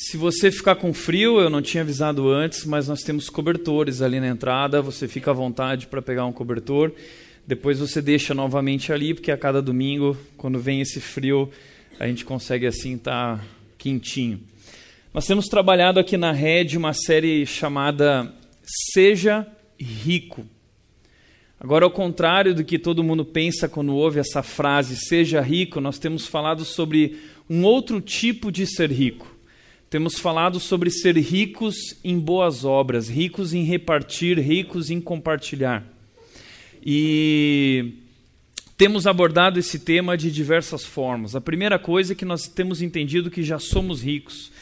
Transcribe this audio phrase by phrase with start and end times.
[0.00, 4.20] Se você ficar com frio, eu não tinha avisado antes, mas nós temos cobertores ali
[4.20, 4.80] na entrada.
[4.80, 6.92] Você fica à vontade para pegar um cobertor.
[7.44, 11.50] Depois você deixa novamente ali, porque a cada domingo, quando vem esse frio,
[11.98, 13.44] a gente consegue assim estar tá
[13.76, 14.38] quentinho.
[15.12, 18.32] Nós temos trabalhado aqui na Rede uma série chamada
[18.94, 20.46] Seja Rico.
[21.58, 25.98] Agora, ao contrário do que todo mundo pensa quando ouve essa frase, seja rico, nós
[25.98, 27.18] temos falado sobre
[27.50, 29.37] um outro tipo de ser rico.
[29.90, 35.82] Temos falado sobre ser ricos em boas obras, ricos em repartir, ricos em compartilhar.
[36.84, 37.94] E
[38.76, 41.34] temos abordado esse tema de diversas formas.
[41.34, 44.52] A primeira coisa é que nós temos entendido que já somos ricos,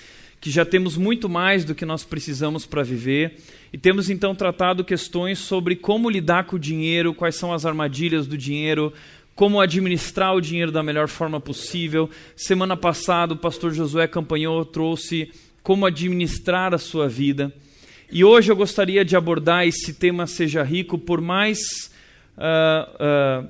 [0.41, 3.37] que já temos muito mais do que nós precisamos para viver,
[3.73, 8.29] e temos então tratado questões sobre como lidar com o dinheiro, quais são as armadilhas
[8.29, 8.93] do dinheiro,
[9.37, 12.09] como administrar o dinheiro da melhor forma possível.
[12.35, 15.31] Semana passada, o pastor Josué Campanhou trouxe
[15.63, 17.53] como administrar a sua vida.
[18.11, 21.59] E hoje eu gostaria de abordar esse tema Seja Rico por mais
[22.39, 23.49] uh, uh,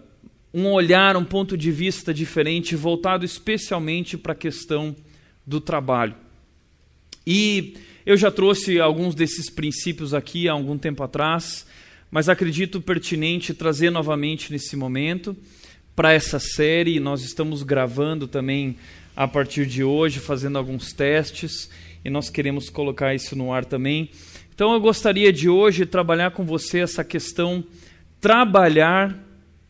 [0.53, 4.97] um olhar, um ponto de vista diferente, voltado especialmente para a questão
[5.47, 6.17] do trabalho.
[7.25, 11.65] E eu já trouxe alguns desses princípios aqui há algum tempo atrás,
[12.11, 15.37] mas acredito pertinente trazer novamente nesse momento
[15.97, 17.01] para essa série.
[17.01, 18.77] Nós estamos gravando também
[19.17, 21.71] a partir de hoje, fazendo alguns testes,
[22.05, 24.11] e nós queremos colocar isso no ar também.
[24.55, 27.65] Então eu gostaria de hoje trabalhar com você essa questão
[28.21, 29.19] trabalhar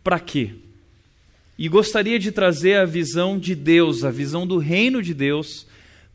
[0.02, 0.50] para quê?
[1.58, 5.66] E gostaria de trazer a visão de Deus, a visão do reino de Deus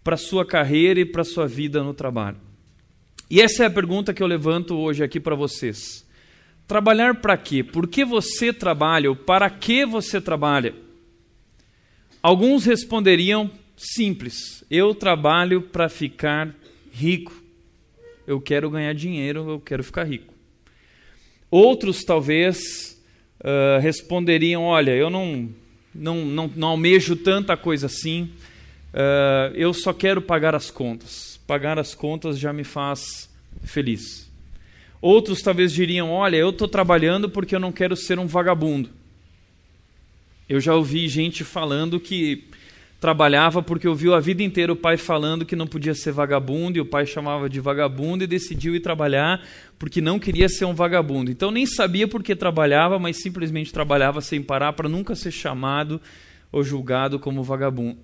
[0.03, 2.37] para sua carreira e para sua vida no trabalho.
[3.29, 6.05] E essa é a pergunta que eu levanto hoje aqui para vocês.
[6.71, 7.65] Trabalhar para quê?
[7.65, 10.73] Por que você trabalha ou para que você trabalha?
[12.23, 16.55] Alguns responderiam simples: eu trabalho para ficar
[16.89, 17.33] rico.
[18.25, 20.33] Eu quero ganhar dinheiro, eu quero ficar rico.
[21.51, 22.97] Outros talvez
[23.41, 25.49] uh, responderiam: olha, eu não,
[25.93, 28.31] não, não, não almejo tanta coisa assim,
[28.93, 31.37] uh, eu só quero pagar as contas.
[31.45, 33.29] Pagar as contas já me faz
[33.61, 34.30] feliz.
[35.01, 38.89] Outros talvez diriam: Olha, eu estou trabalhando porque eu não quero ser um vagabundo.
[40.47, 42.49] Eu já ouvi gente falando que
[42.99, 46.81] trabalhava porque ouviu a vida inteira o pai falando que não podia ser vagabundo e
[46.81, 49.43] o pai chamava de vagabundo e decidiu ir trabalhar
[49.79, 51.31] porque não queria ser um vagabundo.
[51.31, 55.99] Então nem sabia por que trabalhava, mas simplesmente trabalhava sem parar para nunca ser chamado
[56.51, 57.97] ou julgado como vagabundo.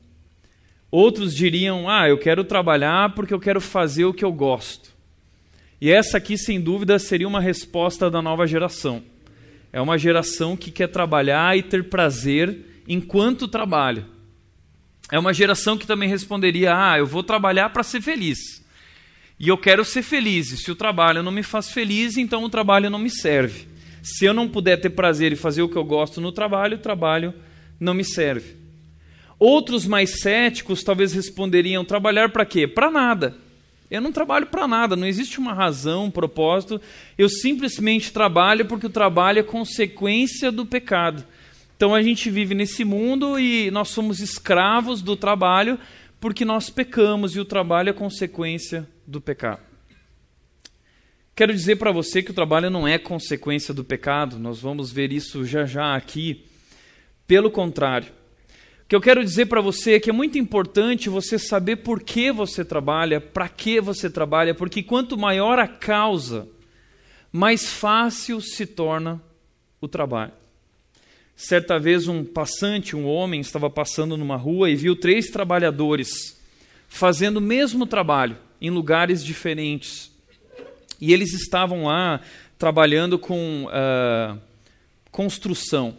[0.90, 4.97] Outros diriam: Ah, eu quero trabalhar porque eu quero fazer o que eu gosto.
[5.80, 9.04] E essa aqui, sem dúvida, seria uma resposta da nova geração.
[9.72, 14.06] É uma geração que quer trabalhar e ter prazer enquanto trabalha.
[15.12, 18.66] É uma geração que também responderia: Ah, eu vou trabalhar para ser feliz.
[19.40, 20.52] E eu quero ser feliz.
[20.52, 23.68] E se o trabalho não me faz feliz, então o trabalho não me serve.
[24.02, 26.82] Se eu não puder ter prazer e fazer o que eu gosto no trabalho, o
[26.82, 27.34] trabalho
[27.80, 28.56] não me serve.
[29.38, 32.68] Outros mais céticos talvez responderiam: trabalhar para quê?
[32.68, 33.36] Para nada.
[33.90, 36.82] Eu não trabalho para nada, não existe uma razão, um propósito.
[37.18, 41.24] Eu simplesmente trabalho porque o trabalho é consequência do pecado.
[41.76, 45.80] Então a gente vive nesse mundo e nós somos escravos do trabalho
[46.20, 49.62] porque nós pecamos e o trabalho é consequência do pecado.
[51.36, 55.14] Quero dizer para você que o trabalho não é consequência do pecado, nós vamos ver
[55.14, 56.44] isso já já aqui.
[57.28, 58.12] Pelo contrário,
[58.88, 62.32] que eu quero dizer para você é que é muito importante você saber por que
[62.32, 66.48] você trabalha, para que você trabalha, porque quanto maior a causa,
[67.32, 69.22] mais fácil se torna
[69.82, 70.32] o trabalho.
[71.36, 76.42] Certa vez um passante, um homem, estava passando numa rua e viu três trabalhadores
[76.88, 80.10] fazendo o mesmo trabalho em lugares diferentes.
[81.00, 82.22] E eles estavam lá
[82.58, 84.40] trabalhando com uh,
[85.12, 85.96] construção.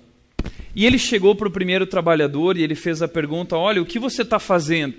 [0.75, 3.99] E ele chegou para o primeiro trabalhador e ele fez a pergunta: Olha, o que
[3.99, 4.95] você está fazendo?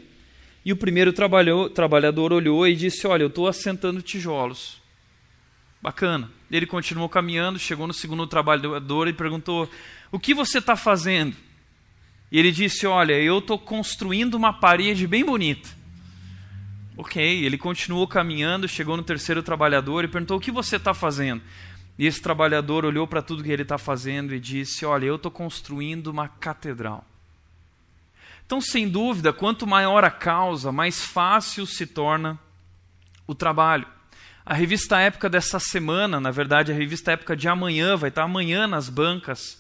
[0.66, 4.82] E o primeiro trabalhador olhou e disse: Olha, eu estou assentando tijolos.
[5.82, 6.29] Bacana.
[6.52, 9.70] Ele continuou caminhando, chegou no segundo trabalhador e perguntou:
[10.11, 11.35] O que você está fazendo?
[12.32, 15.70] E ele disse: Olha, eu estou construindo uma parede bem bonita.
[16.97, 21.41] Ok, ele continuou caminhando, chegou no terceiro trabalhador e perguntou: O que você está fazendo?
[21.99, 25.29] E esse trabalhador olhou para tudo que ele está fazendo e disse: Olha, eu estou
[25.29, 27.05] construindo uma catedral.
[28.46, 32.40] Então, sem dúvida, quanto maior a causa, mais fácil se torna
[33.28, 33.85] o trabalho.
[34.46, 38.66] A revista Época dessa semana, na verdade, a revista Época de amanhã, vai estar amanhã
[38.66, 39.59] nas bancas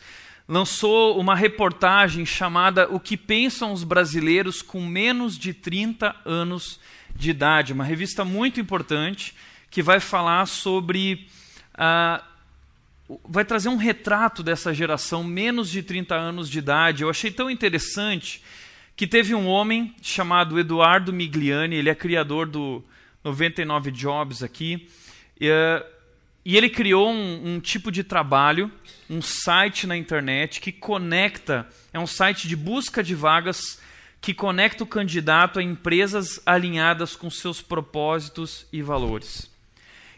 [0.49, 6.79] lançou uma reportagem chamada O que pensam os brasileiros com menos de 30 anos
[7.15, 9.35] de idade, uma revista muito importante
[9.69, 11.27] que vai falar sobre.
[11.75, 12.28] Uh,
[13.27, 17.03] vai trazer um retrato dessa geração menos de 30 anos de idade.
[17.03, 18.43] Eu achei tão interessante
[18.95, 22.83] que teve um homem chamado Eduardo Migliani, ele é criador do
[23.23, 24.87] 99 Jobs aqui,
[25.39, 25.49] e,
[26.45, 28.71] e ele criou um, um tipo de trabalho,
[29.09, 33.79] um site na internet que conecta, é um site de busca de vagas
[34.21, 39.48] que conecta o candidato a empresas alinhadas com seus propósitos e valores.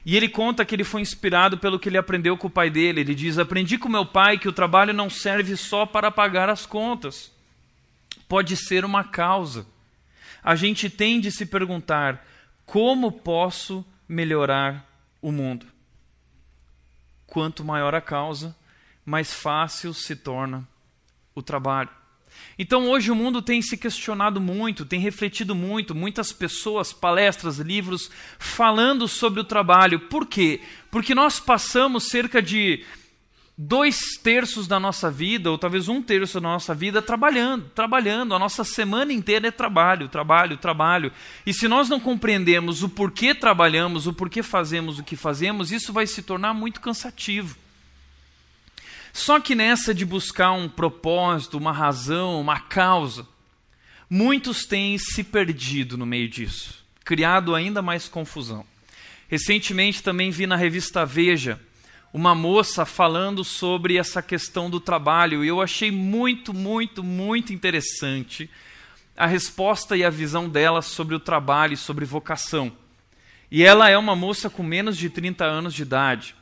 [0.05, 3.01] E ele conta que ele foi inspirado pelo que ele aprendeu com o pai dele.
[3.01, 6.65] Ele diz: Aprendi com meu pai que o trabalho não serve só para pagar as
[6.65, 7.31] contas,
[8.27, 9.67] pode ser uma causa.
[10.43, 12.25] A gente tem de se perguntar:
[12.65, 14.85] como posso melhorar
[15.21, 15.67] o mundo?
[17.27, 18.55] Quanto maior a causa,
[19.05, 20.67] mais fácil se torna
[21.35, 22.00] o trabalho.
[22.61, 28.11] Então hoje o mundo tem se questionado muito, tem refletido muito, muitas pessoas, palestras, livros
[28.37, 30.01] falando sobre o trabalho.
[30.01, 30.61] Por quê?
[30.91, 32.85] Porque nós passamos cerca de
[33.57, 38.35] dois terços da nossa vida, ou talvez um terço da nossa vida, trabalhando, trabalhando.
[38.35, 41.11] A nossa semana inteira é trabalho, trabalho, trabalho.
[41.43, 45.91] E se nós não compreendemos o porquê trabalhamos, o porquê fazemos o que fazemos, isso
[45.91, 47.57] vai se tornar muito cansativo.
[49.13, 53.27] Só que nessa de buscar um propósito, uma razão, uma causa,
[54.09, 58.65] muitos têm se perdido no meio disso, criado ainda mais confusão.
[59.27, 61.59] Recentemente também vi na revista Veja
[62.13, 68.49] uma moça falando sobre essa questão do trabalho e eu achei muito, muito, muito interessante
[69.15, 72.71] a resposta e a visão dela sobre o trabalho e sobre vocação.
[73.49, 76.35] E ela é uma moça com menos de 30 anos de idade.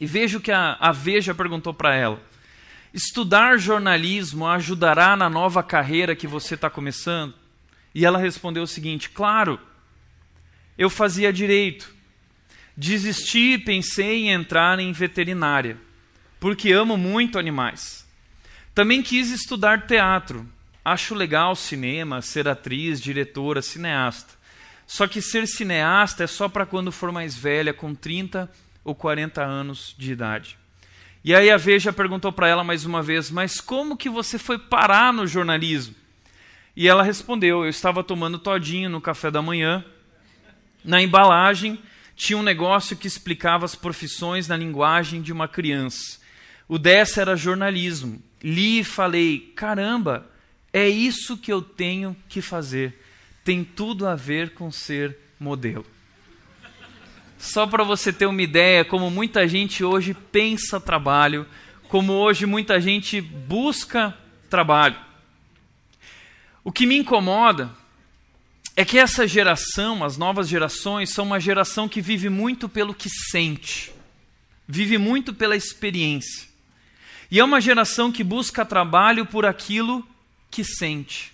[0.00, 2.20] E veja o que a, a Veja perguntou para ela.
[2.92, 7.34] Estudar jornalismo ajudará na nova carreira que você está começando?
[7.94, 9.58] E ela respondeu o seguinte: Claro,
[10.76, 11.94] eu fazia direito.
[12.76, 15.78] Desisti e pensei em entrar em veterinária,
[16.38, 18.06] porque amo muito animais.
[18.74, 20.46] Também quis estudar teatro.
[20.84, 24.34] Acho legal cinema, ser atriz, diretora, cineasta.
[24.86, 28.48] Só que ser cineasta é só para quando for mais velha, com 30
[28.86, 30.56] ou 40 anos de idade.
[31.24, 34.58] E aí a Veja perguntou para ela mais uma vez: Mas como que você foi
[34.58, 35.92] parar no jornalismo?
[36.76, 39.84] E ela respondeu: Eu estava tomando todinho no café da manhã.
[40.84, 41.80] Na embalagem
[42.14, 46.20] tinha um negócio que explicava as profissões na linguagem de uma criança.
[46.68, 48.22] O dessa era jornalismo.
[48.40, 50.30] Li e falei: caramba,
[50.72, 53.02] é isso que eu tenho que fazer.
[53.42, 55.95] Tem tudo a ver com ser modelo.
[57.38, 61.46] Só para você ter uma ideia, como muita gente hoje pensa trabalho,
[61.88, 64.16] como hoje muita gente busca
[64.48, 64.96] trabalho.
[66.64, 67.70] O que me incomoda
[68.74, 73.08] é que essa geração, as novas gerações, são uma geração que vive muito pelo que
[73.08, 73.92] sente,
[74.66, 76.48] vive muito pela experiência.
[77.30, 80.06] E é uma geração que busca trabalho por aquilo
[80.50, 81.32] que sente.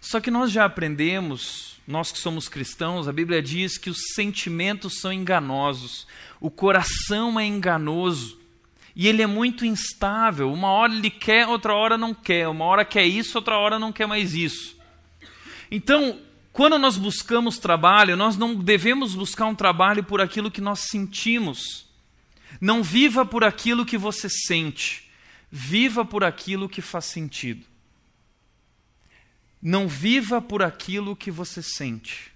[0.00, 5.00] Só que nós já aprendemos nós que somos cristãos, a Bíblia diz que os sentimentos
[5.00, 6.06] são enganosos,
[6.40, 8.38] o coração é enganoso
[8.94, 10.52] e ele é muito instável.
[10.52, 13.92] Uma hora ele quer, outra hora não quer, uma hora quer isso, outra hora não
[13.92, 14.76] quer mais isso.
[15.70, 16.20] Então,
[16.52, 21.86] quando nós buscamos trabalho, nós não devemos buscar um trabalho por aquilo que nós sentimos.
[22.60, 25.10] Não viva por aquilo que você sente,
[25.50, 27.69] viva por aquilo que faz sentido.
[29.62, 32.32] Não viva por aquilo que você sente.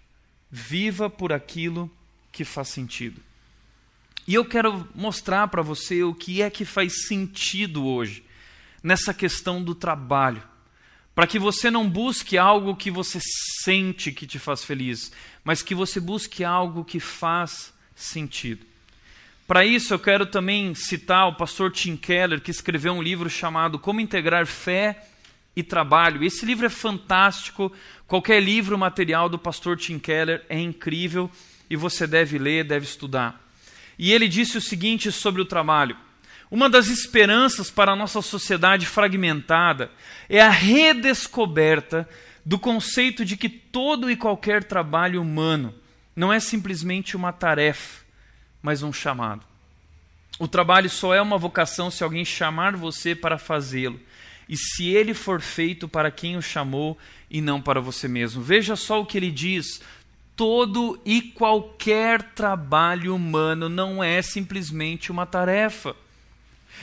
[0.50, 1.90] Viva por aquilo
[2.30, 3.20] que faz sentido.
[4.26, 8.24] E eu quero mostrar para você o que é que faz sentido hoje
[8.82, 10.42] nessa questão do trabalho.
[11.14, 13.18] Para que você não busque algo que você
[13.62, 15.12] sente que te faz feliz,
[15.44, 18.66] mas que você busque algo que faz sentido.
[19.46, 23.78] Para isso, eu quero também citar o pastor Tim Keller, que escreveu um livro chamado
[23.78, 25.06] Como Integrar Fé
[25.56, 26.24] e trabalho.
[26.24, 27.72] Esse livro é fantástico.
[28.06, 31.30] Qualquer livro material do pastor Tim Keller é incrível
[31.68, 33.40] e você deve ler, deve estudar.
[33.98, 35.96] E ele disse o seguinte sobre o trabalho:
[36.50, 39.90] Uma das esperanças para a nossa sociedade fragmentada
[40.28, 42.08] é a redescoberta
[42.44, 45.74] do conceito de que todo e qualquer trabalho humano
[46.14, 48.04] não é simplesmente uma tarefa,
[48.62, 49.42] mas um chamado.
[50.38, 54.00] O trabalho só é uma vocação se alguém chamar você para fazê-lo
[54.48, 56.98] e se ele for feito para quem o chamou
[57.30, 58.42] e não para você mesmo.
[58.42, 59.80] Veja só o que ele diz:
[60.36, 65.96] todo e qualquer trabalho humano não é simplesmente uma tarefa.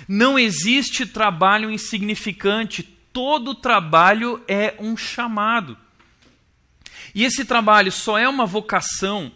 [0.08, 2.82] Não existe trabalho insignificante,
[3.14, 5.78] todo trabalho é um chamado.
[7.14, 9.32] E esse trabalho só é uma vocação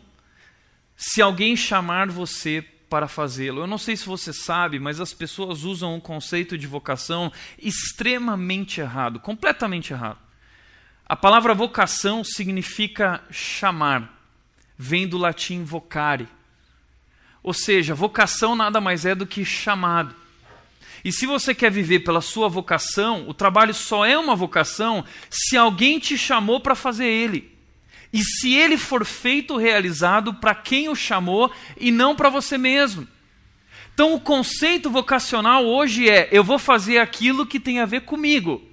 [0.95, 3.61] se alguém chamar você para fazê-lo.
[3.61, 8.81] Eu não sei se você sabe, mas as pessoas usam um conceito de vocação extremamente
[8.81, 10.19] errado, completamente errado.
[11.07, 14.19] A palavra vocação significa chamar,
[14.77, 16.27] vem do latim vocare.
[17.43, 20.15] Ou seja, vocação nada mais é do que chamado.
[21.03, 25.55] E se você quer viver pela sua vocação, o trabalho só é uma vocação se
[25.55, 27.54] alguém te chamou para fazer ele.
[28.15, 33.05] E se ele for feito, realizado para quem o chamou e não para você mesmo.
[33.93, 38.63] Então, o conceito vocacional hoje é: eu vou fazer aquilo que tem a ver comigo.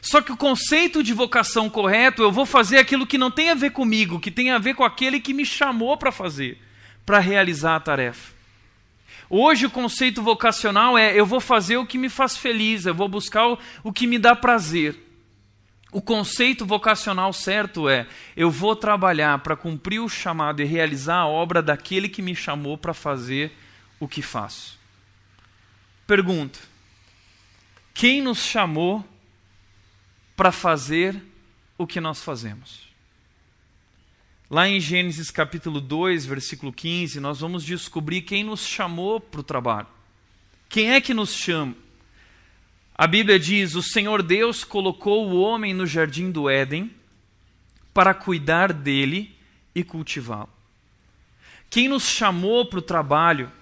[0.00, 3.54] Só que o conceito de vocação correto, eu vou fazer aquilo que não tem a
[3.54, 6.56] ver comigo, que tem a ver com aquele que me chamou para fazer,
[7.04, 8.32] para realizar a tarefa.
[9.28, 13.06] Hoje o conceito vocacional é: eu vou fazer o que me faz feliz, eu vou
[13.06, 15.07] buscar o, o que me dá prazer.
[15.90, 21.26] O conceito vocacional certo é: eu vou trabalhar para cumprir o chamado e realizar a
[21.26, 23.52] obra daquele que me chamou para fazer
[23.98, 24.78] o que faço.
[26.06, 26.58] Pergunta:
[27.94, 29.04] quem nos chamou
[30.36, 31.20] para fazer
[31.76, 32.86] o que nós fazemos?
[34.50, 39.42] Lá em Gênesis capítulo 2, versículo 15, nós vamos descobrir quem nos chamou para o
[39.42, 39.86] trabalho.
[40.68, 41.74] Quem é que nos chama?
[42.98, 46.90] A Bíblia diz: O Senhor Deus colocou o homem no jardim do Éden
[47.94, 49.36] para cuidar dele
[49.72, 50.50] e cultivá-lo.
[51.70, 53.52] Quem nos chamou para o trabalho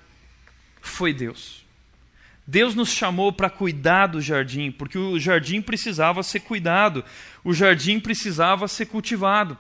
[0.80, 1.66] foi Deus.
[2.46, 7.04] Deus nos chamou para cuidar do jardim, porque o jardim precisava ser cuidado,
[7.44, 9.58] o jardim precisava ser cultivado.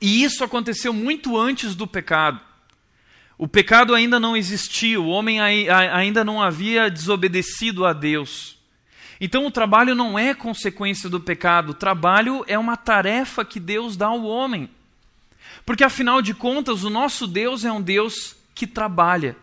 [0.00, 2.40] E isso aconteceu muito antes do pecado.
[3.36, 8.59] O pecado ainda não existia, o homem ainda não havia desobedecido a Deus.
[9.20, 13.96] Então o trabalho não é consequência do pecado, o trabalho é uma tarefa que Deus
[13.96, 14.70] dá ao homem.
[15.66, 19.36] Porque afinal de contas, o nosso Deus é um Deus que trabalha.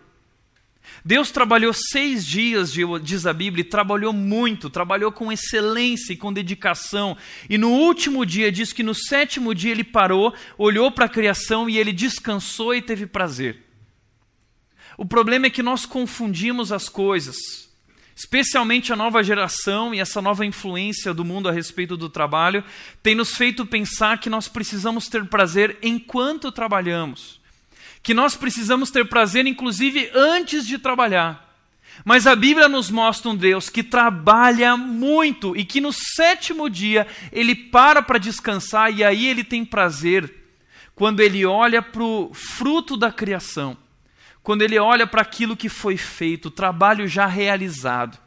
[1.05, 6.33] Deus trabalhou seis dias, diz a Bíblia, e trabalhou muito, trabalhou com excelência e com
[6.33, 7.15] dedicação.
[7.49, 11.69] E no último dia, diz que no sétimo dia ele parou, olhou para a criação
[11.69, 13.63] e ele descansou e teve prazer.
[14.97, 17.66] O problema é que nós confundimos as coisas
[18.17, 22.63] especialmente a nova geração e essa nova influência do mundo a respeito do trabalho,
[23.03, 27.39] tem nos feito pensar que nós precisamos ter prazer enquanto trabalhamos.
[28.01, 31.47] Que nós precisamos ter prazer, inclusive, antes de trabalhar.
[32.03, 37.05] Mas a Bíblia nos mostra um Deus que trabalha muito e que no sétimo dia
[37.31, 40.33] ele para para descansar e aí ele tem prazer
[40.95, 43.77] quando ele olha para o fruto da criação
[44.47, 48.17] quando ele olha para aquilo que foi feito, o trabalho já realizado,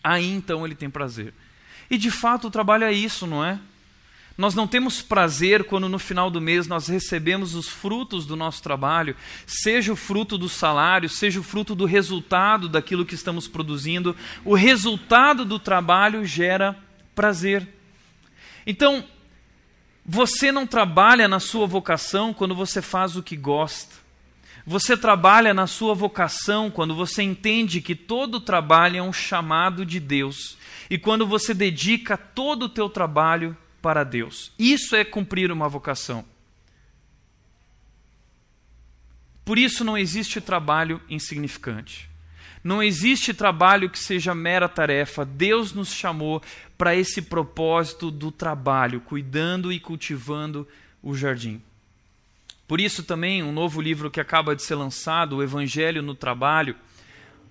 [0.00, 1.34] aí então ele tem prazer.
[1.90, 3.58] E de fato o trabalho é isso, não é?
[4.38, 8.62] Nós não temos prazer quando no final do mês nós recebemos os frutos do nosso
[8.62, 14.14] trabalho, seja o fruto do salário, seja o fruto do resultado daquilo que estamos produzindo.
[14.44, 16.78] O resultado do trabalho gera
[17.16, 17.66] prazer.
[18.64, 19.04] Então,
[20.06, 24.01] você não trabalha na sua vocação quando você faz o que gosta.
[24.64, 29.98] Você trabalha na sua vocação quando você entende que todo trabalho é um chamado de
[29.98, 30.56] Deus
[30.88, 34.52] e quando você dedica todo o teu trabalho para Deus.
[34.58, 36.24] Isso é cumprir uma vocação.
[39.44, 42.08] Por isso não existe trabalho insignificante.
[42.62, 45.24] Não existe trabalho que seja mera tarefa.
[45.24, 46.40] Deus nos chamou
[46.78, 50.66] para esse propósito do trabalho, cuidando e cultivando
[51.02, 51.60] o jardim.
[52.72, 56.74] Por isso, também, um novo livro que acaba de ser lançado, O Evangelho no Trabalho,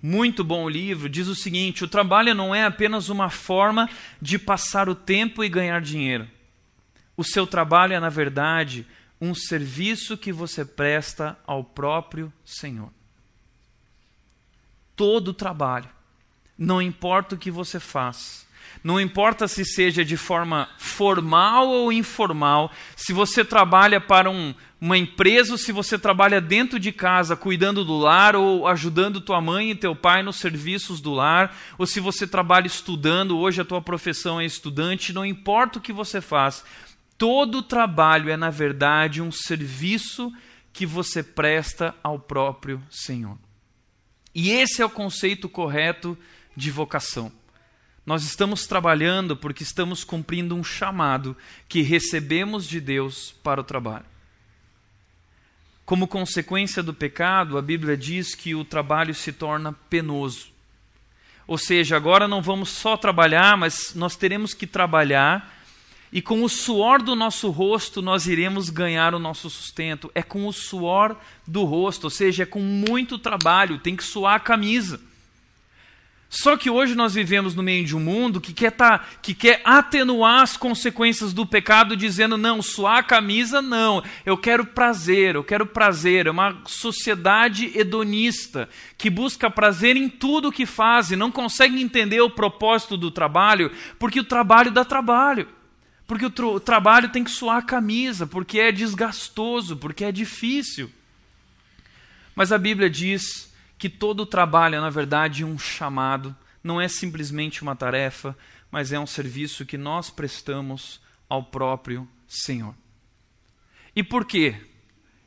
[0.02, 3.88] muito bom livro, diz o seguinte: o trabalho não é apenas uma forma
[4.20, 6.28] de passar o tempo e ganhar dinheiro.
[7.16, 8.84] O seu trabalho é, na verdade,
[9.22, 12.92] um serviço que você presta ao próprio Senhor.
[14.96, 15.90] Todo trabalho,
[16.58, 18.48] não importa o que você faz,
[18.84, 24.98] não importa se seja de forma formal ou informal, se você trabalha para um, uma
[24.98, 29.70] empresa ou se você trabalha dentro de casa, cuidando do lar ou ajudando tua mãe
[29.70, 33.80] e teu pai nos serviços do lar, ou se você trabalha estudando, hoje a tua
[33.80, 36.66] profissão é estudante, não importa o que você faz,
[37.16, 40.34] todo trabalho é, na verdade, um serviço
[40.74, 43.38] que você presta ao próprio Senhor.
[44.34, 46.18] E esse é o conceito correto
[46.58, 47.32] de vocação.
[48.04, 51.38] Nós estamos trabalhando porque estamos cumprindo um chamado
[51.70, 54.11] que recebemos de Deus para o trabalho.
[55.92, 60.48] Como consequência do pecado, a Bíblia diz que o trabalho se torna penoso.
[61.46, 65.54] Ou seja, agora não vamos só trabalhar, mas nós teremos que trabalhar
[66.10, 70.10] e com o suor do nosso rosto nós iremos ganhar o nosso sustento.
[70.16, 71.14] É com o suor
[71.46, 74.98] do rosto, ou seja, é com muito trabalho, tem que suar a camisa.
[76.34, 79.62] Só que hoje nós vivemos no meio de um mundo que quer, tá, que quer
[79.66, 84.02] atenuar as consequências do pecado, dizendo: não, suar a camisa, não.
[84.26, 86.28] Eu quero prazer, eu quero prazer.
[86.28, 91.82] É uma sociedade hedonista que busca prazer em tudo o que faz e não consegue
[91.82, 93.70] entender o propósito do trabalho,
[94.00, 95.50] porque o trabalho dá trabalho.
[96.08, 100.90] Porque o, o trabalho tem que suar a camisa, porque é desgastoso, porque é difícil.
[102.34, 103.51] Mas a Bíblia diz
[103.82, 108.38] que todo trabalho é, na verdade, um chamado, não é simplesmente uma tarefa,
[108.70, 112.76] mas é um serviço que nós prestamos ao próprio Senhor.
[113.96, 114.56] E por quê?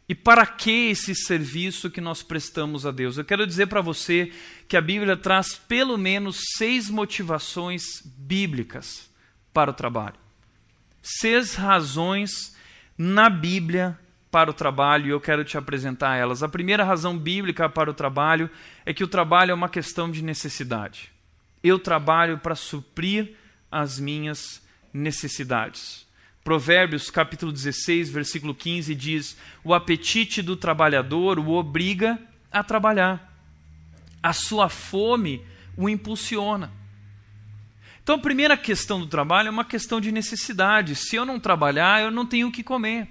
[0.09, 3.19] E para que esse serviço que nós prestamos a Deus?
[3.19, 4.33] Eu quero dizer para você
[4.69, 9.11] que a Bíblia traz pelo menos seis motivações bíblicas
[9.53, 10.15] para o trabalho.
[11.03, 12.55] Seis razões
[12.97, 13.99] na Bíblia
[14.35, 16.43] para o trabalho e eu quero te apresentar elas.
[16.43, 18.51] A primeira razão bíblica para o trabalho
[18.85, 21.13] é que o trabalho é uma questão de necessidade.
[21.63, 23.37] Eu trabalho para suprir
[23.71, 24.61] as minhas
[24.93, 26.05] necessidades.
[26.43, 32.19] Provérbios capítulo 16, versículo 15 diz: O apetite do trabalhador o obriga
[32.51, 33.33] a trabalhar.
[34.21, 36.73] A sua fome o impulsiona.
[38.03, 40.97] Então, a primeira questão do trabalho é uma questão de necessidade.
[40.97, 43.09] Se eu não trabalhar, eu não tenho o que comer.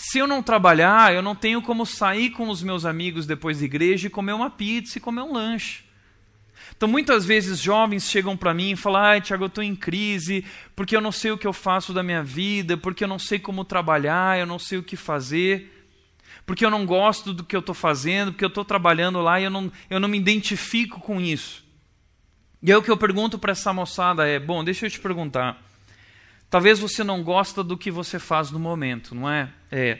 [0.00, 3.64] Se eu não trabalhar, eu não tenho como sair com os meus amigos depois da
[3.64, 5.82] igreja e comer uma pizza e comer um lanche.
[6.76, 10.44] Então, muitas vezes, jovens chegam para mim e falam: ai, Tiago, eu estou em crise,
[10.76, 13.40] porque eu não sei o que eu faço da minha vida, porque eu não sei
[13.40, 15.90] como trabalhar, eu não sei o que fazer,
[16.46, 19.44] porque eu não gosto do que eu estou fazendo, porque eu estou trabalhando lá e
[19.44, 21.64] eu não, eu não me identifico com isso.
[22.62, 25.67] E aí o que eu pergunto para essa moçada é: bom, deixa eu te perguntar.
[26.50, 29.52] Talvez você não gosta do que você faz no momento, não é?
[29.70, 29.98] É.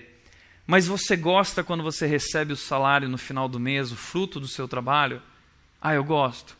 [0.67, 4.49] Mas você gosta quando você recebe o salário no final do mês, o fruto do
[4.49, 5.23] seu trabalho?
[5.81, 6.57] Ah, eu gosto.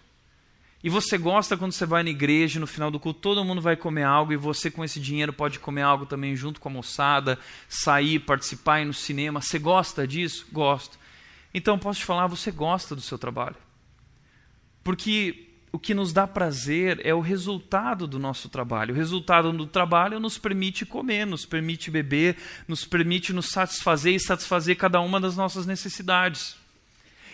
[0.83, 3.77] E você gosta quando você vai na igreja, no final do culto, todo mundo vai
[3.77, 7.39] comer algo e você com esse dinheiro pode comer algo também junto com a moçada,
[7.69, 9.41] sair, participar, ir no cinema.
[9.41, 10.47] Você gosta disso?
[10.53, 10.99] Gosto.
[11.53, 13.57] Então posso te falar, você gosta do seu trabalho.
[14.85, 18.95] Porque o que nos dá prazer é o resultado do nosso trabalho.
[18.95, 24.21] O resultado do trabalho nos permite comer, nos permite beber, nos permite nos satisfazer e
[24.21, 26.57] satisfazer cada uma das nossas necessidades.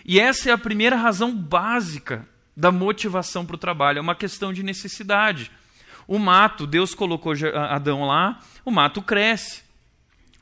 [0.05, 4.53] E essa é a primeira razão básica da motivação para o trabalho, é uma questão
[4.53, 5.51] de necessidade.
[6.07, 7.33] O mato, Deus colocou
[7.71, 9.63] Adão lá, o mato cresce.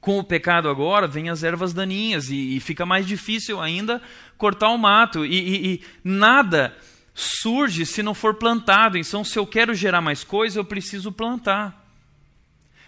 [0.01, 4.03] Com o pecado agora, vem as ervas daninhas e, e fica mais difícil ainda
[4.37, 5.25] cortar o mato.
[5.25, 6.77] e, e, e nada
[7.15, 8.99] surge se não for plantado.
[8.99, 11.83] Então, se eu quero gerar mais coisa, eu preciso plantar.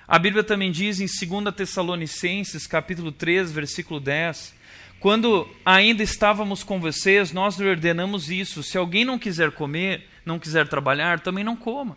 [0.07, 4.55] A Bíblia também diz em 2 Tessalonicenses, capítulo 3, versículo 10,
[5.01, 10.67] quando ainda estávamos com vocês, nós ordenamos isso: se alguém não quiser comer, não quiser
[10.69, 11.97] trabalhar, também não coma.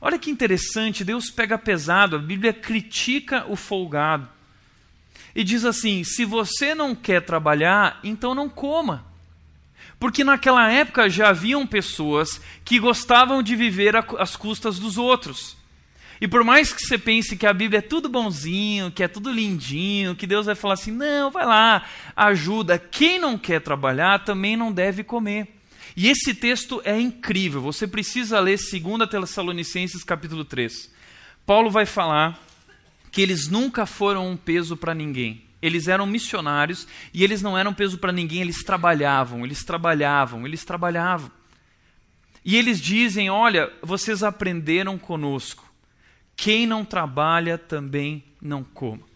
[0.00, 4.28] Olha que interessante, Deus pega pesado, a Bíblia critica o folgado.
[5.34, 9.07] E diz assim: se você não quer trabalhar, então não coma.
[9.98, 15.56] Porque naquela época já haviam pessoas que gostavam de viver às custas dos outros.
[16.20, 19.30] E por mais que você pense que a Bíblia é tudo bonzinho, que é tudo
[19.30, 21.84] lindinho, que Deus vai falar assim: não, vai lá,
[22.16, 22.78] ajuda.
[22.78, 25.54] Quem não quer trabalhar também não deve comer.
[25.96, 30.92] E esse texto é incrível, você precisa ler 2 Tessalonicenses capítulo 3.
[31.44, 32.38] Paulo vai falar
[33.10, 35.47] que eles nunca foram um peso para ninguém.
[35.60, 40.64] Eles eram missionários e eles não eram peso para ninguém, eles trabalhavam, eles trabalhavam, eles
[40.64, 41.30] trabalhavam.
[42.44, 45.68] E eles dizem: Olha, vocês aprenderam conosco.
[46.36, 49.08] Quem não trabalha também não coma.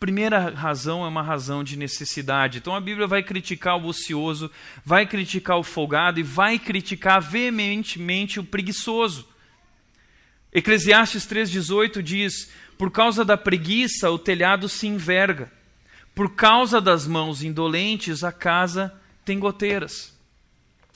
[0.00, 2.56] Primeira razão é uma razão de necessidade.
[2.56, 4.50] Então a Bíblia vai criticar o ocioso,
[4.82, 9.28] vai criticar o folgado e vai criticar veementemente o preguiçoso.
[10.50, 15.52] Eclesiastes 3,18 diz: por causa da preguiça, o telhado se enverga.
[16.14, 20.18] Por causa das mãos indolentes, a casa tem goteiras.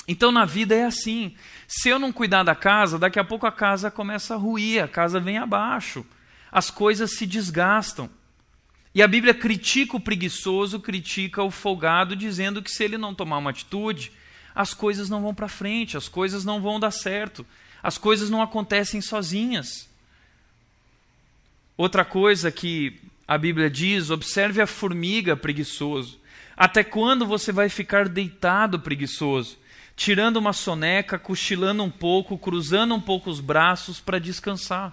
[0.08, 1.34] Então na vida é assim.
[1.68, 4.88] Se eu não cuidar da casa, daqui a pouco a casa começa a ruir, a
[4.88, 6.06] casa vem abaixo.
[6.50, 8.08] As coisas se desgastam.
[8.94, 13.36] E a Bíblia critica o preguiçoso, critica o folgado, dizendo que se ele não tomar
[13.36, 14.10] uma atitude,
[14.54, 17.44] as coisas não vão para frente, as coisas não vão dar certo,
[17.82, 19.92] as coisas não acontecem sozinhas.
[21.76, 26.20] Outra coisa que A Bíblia diz: observe a formiga preguiçoso.
[26.56, 29.58] Até quando você vai ficar deitado preguiçoso,
[29.96, 34.92] tirando uma soneca, cochilando um pouco, cruzando um pouco os braços para descansar?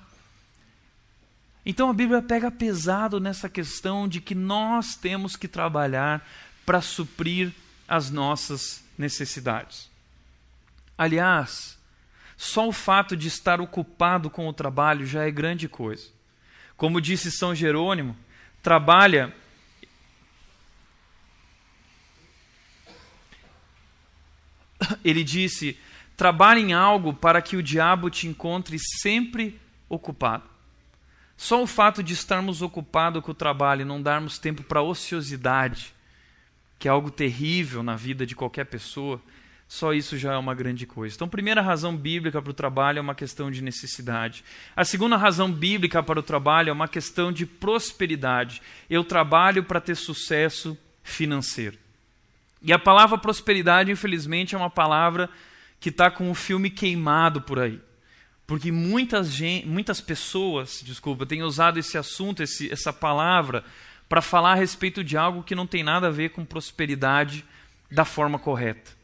[1.64, 6.28] Então a Bíblia pega pesado nessa questão de que nós temos que trabalhar
[6.66, 7.52] para suprir
[7.88, 9.90] as nossas necessidades.
[10.98, 11.78] Aliás,
[12.36, 16.08] só o fato de estar ocupado com o trabalho já é grande coisa.
[16.82, 18.18] Como disse São Jerônimo,
[18.64, 19.32] trabalha
[25.06, 25.78] ele disse:
[26.18, 30.44] trabalhe em algo para que o diabo te encontre sempre ocupado.
[31.38, 35.94] Só o fato de estarmos ocupados com o trabalho e não darmos tempo para ociosidade,
[36.80, 39.22] que é algo terrível na vida de qualquer pessoa,
[39.72, 41.16] só isso já é uma grande coisa.
[41.16, 44.44] Então, primeira razão bíblica para o trabalho é uma questão de necessidade.
[44.76, 48.62] A segunda razão bíblica para o trabalho é uma questão de prosperidade.
[48.90, 51.78] Eu trabalho para ter sucesso financeiro.
[52.62, 55.30] E a palavra prosperidade, infelizmente, é uma palavra
[55.80, 57.80] que está com o filme queimado por aí.
[58.46, 63.64] Porque muitas, gente, muitas pessoas, desculpa, têm usado esse assunto, esse, essa palavra,
[64.10, 67.46] para falar a respeito de algo que não tem nada a ver com prosperidade
[67.90, 69.00] da forma correta.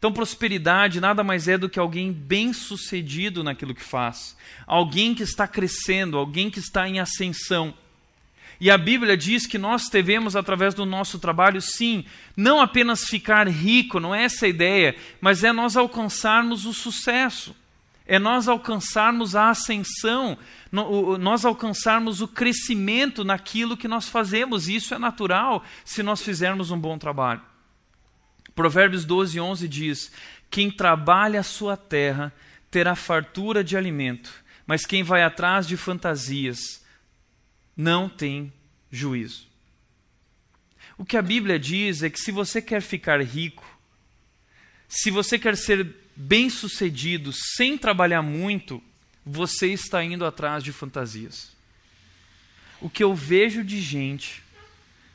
[0.00, 4.34] Então, prosperidade nada mais é do que alguém bem sucedido naquilo que faz,
[4.66, 7.74] alguém que está crescendo, alguém que está em ascensão.
[8.58, 13.46] E a Bíblia diz que nós devemos, através do nosso trabalho, sim, não apenas ficar
[13.46, 17.54] rico, não é essa a ideia, mas é nós alcançarmos o sucesso,
[18.06, 20.38] é nós alcançarmos a ascensão,
[21.20, 26.70] nós alcançarmos o crescimento naquilo que nós fazemos, e isso é natural se nós fizermos
[26.70, 27.49] um bom trabalho.
[28.60, 30.12] Provérbios 12, 11 diz:
[30.50, 32.30] Quem trabalha a sua terra
[32.70, 34.30] terá fartura de alimento,
[34.66, 36.84] mas quem vai atrás de fantasias
[37.74, 38.52] não tem
[38.92, 39.46] juízo.
[40.98, 43.64] O que a Bíblia diz é que se você quer ficar rico,
[44.86, 48.82] se você quer ser bem-sucedido sem trabalhar muito,
[49.24, 51.56] você está indo atrás de fantasias.
[52.78, 54.42] O que eu vejo de gente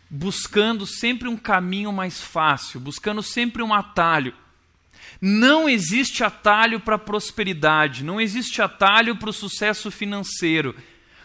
[0.10, 4.34] buscando sempre um caminho mais fácil, buscando sempre um atalho.
[5.22, 10.76] Não existe atalho para a prosperidade, não existe atalho para o sucesso financeiro,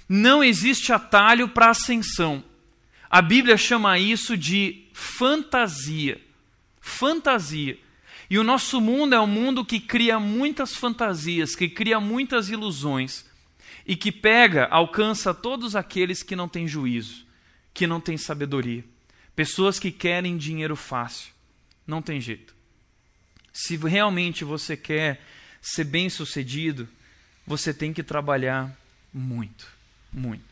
[0.09, 2.43] não existe atalho para ascensão.
[3.11, 6.21] A Bíblia chama isso de fantasia.
[6.81, 7.79] Fantasia.
[8.31, 13.29] E o nosso mundo é um mundo que cria muitas fantasias, que cria muitas ilusões
[13.85, 17.27] e que pega, alcança todos aqueles que não têm juízo,
[17.73, 18.85] que não têm sabedoria.
[19.35, 21.33] Pessoas que querem dinheiro fácil.
[21.87, 22.55] Não tem jeito.
[23.53, 25.21] Se realmente você quer
[25.61, 26.89] ser bem-sucedido,
[27.47, 28.77] você tem que trabalhar
[29.13, 29.81] muito
[30.13, 30.45] muito.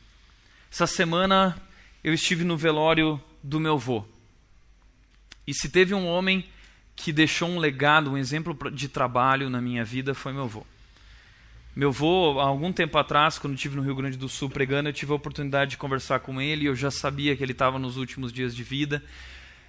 [0.70, 1.60] Essa semana
[2.02, 4.04] eu estive no velório do meu avô.
[5.46, 6.44] E se teve um homem
[6.94, 10.66] que deixou um legado, um exemplo de trabalho na minha vida, foi meu avô.
[11.74, 14.92] Meu avô, há algum tempo atrás, quando estive no Rio Grande do Sul pregando, eu
[14.92, 16.66] tive a oportunidade de conversar com ele.
[16.66, 19.02] Eu já sabia que ele estava nos últimos dias de vida.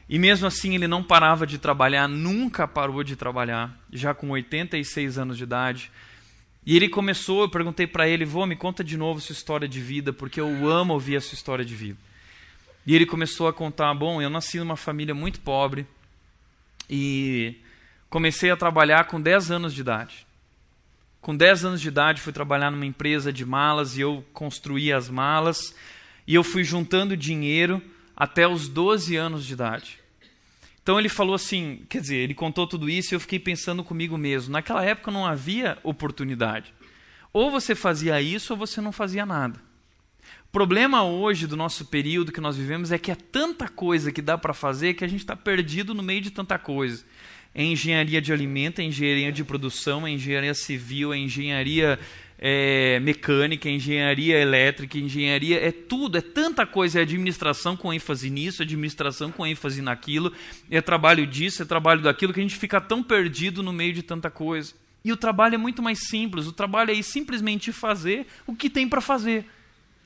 [0.09, 5.19] E mesmo assim, ele não parava de trabalhar, nunca parou de trabalhar, já com 86
[5.19, 5.91] anos de idade.
[6.65, 9.79] E ele começou, eu perguntei para ele, vou me conta de novo sua história de
[9.79, 11.97] vida, porque eu amo ouvir a sua história de vida.
[12.88, 15.85] E ele começou a contar, bom, eu nasci numa família muito pobre
[16.89, 17.55] e
[18.09, 20.25] comecei a trabalhar com 10 anos de idade.
[21.21, 25.10] Com 10 anos de idade fui trabalhar numa empresa de malas e eu construía as
[25.10, 25.75] malas
[26.25, 27.82] e eu fui juntando dinheiro
[28.15, 29.99] até os 12 anos de idade.
[30.82, 34.17] Então ele falou assim, quer dizer, ele contou tudo isso e eu fiquei pensando comigo
[34.17, 34.53] mesmo.
[34.53, 36.73] Naquela época não havia oportunidade.
[37.34, 39.62] Ou você fazia isso ou você não fazia nada.
[40.45, 44.21] O problema hoje do nosso período que nós vivemos é que é tanta coisa que
[44.21, 47.03] dá para fazer que a gente está perdido no meio de tanta coisa.
[47.53, 51.99] É engenharia de alimento, é engenharia de produção, é engenharia civil, é engenharia
[52.41, 58.62] é, mecânica, engenharia elétrica, engenharia, é tudo, é tanta coisa, é administração com ênfase nisso,
[58.62, 60.31] administração com ênfase naquilo,
[60.71, 64.01] é trabalho disso, é trabalho daquilo, que a gente fica tão perdido no meio de
[64.01, 64.73] tanta coisa.
[65.03, 68.88] E o trabalho é muito mais simples, o trabalho é simplesmente fazer o que tem
[68.88, 69.45] para fazer.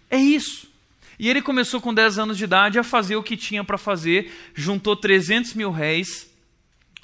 [0.10, 0.72] É isso.
[1.20, 4.32] E ele começou com 10 anos de idade a fazer o que tinha para fazer,
[4.56, 6.33] juntou 300 mil réis,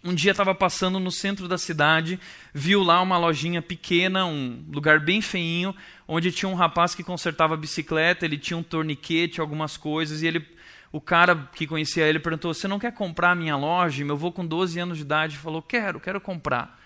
[0.04, 2.20] um dia estava passando no centro da cidade,
[2.54, 5.76] viu lá uma lojinha pequena, um lugar bem feinho,
[6.08, 10.46] onde tinha um rapaz que consertava bicicleta, ele tinha um torniquete, algumas coisas, e ele,
[10.92, 14.04] o cara que conhecia ele perguntou: Você não quer comprar a minha loja?
[14.06, 16.80] Meu avô, com 12 anos de idade, falou: Quero, quero comprar.